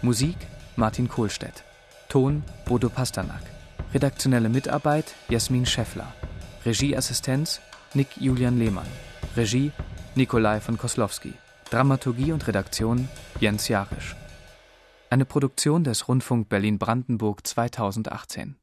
Musik 0.00 0.38
Martin 0.76 1.10
Kohlstedt. 1.10 1.62
Ton 2.08 2.42
Bodo 2.64 2.88
Pasternak. 2.88 3.42
Redaktionelle 3.92 4.48
Mitarbeit 4.48 5.14
Jasmin 5.28 5.66
Scheffler. 5.66 6.10
Regieassistenz 6.66 7.58
Nick 7.94 8.18
Julian 8.18 8.58
Lehmann. 8.58 8.86
Regie 9.34 9.72
Nikolai 10.14 10.60
von 10.60 10.76
Koslowski. 10.76 11.32
Dramaturgie 11.70 12.32
und 12.32 12.46
Redaktion 12.46 13.08
Jens 13.40 13.68
Jarisch. 13.68 14.14
Eine 15.08 15.24
Produktion 15.24 15.84
des 15.84 16.06
Rundfunk 16.06 16.50
Berlin-Brandenburg 16.50 17.46
2018. 17.46 18.56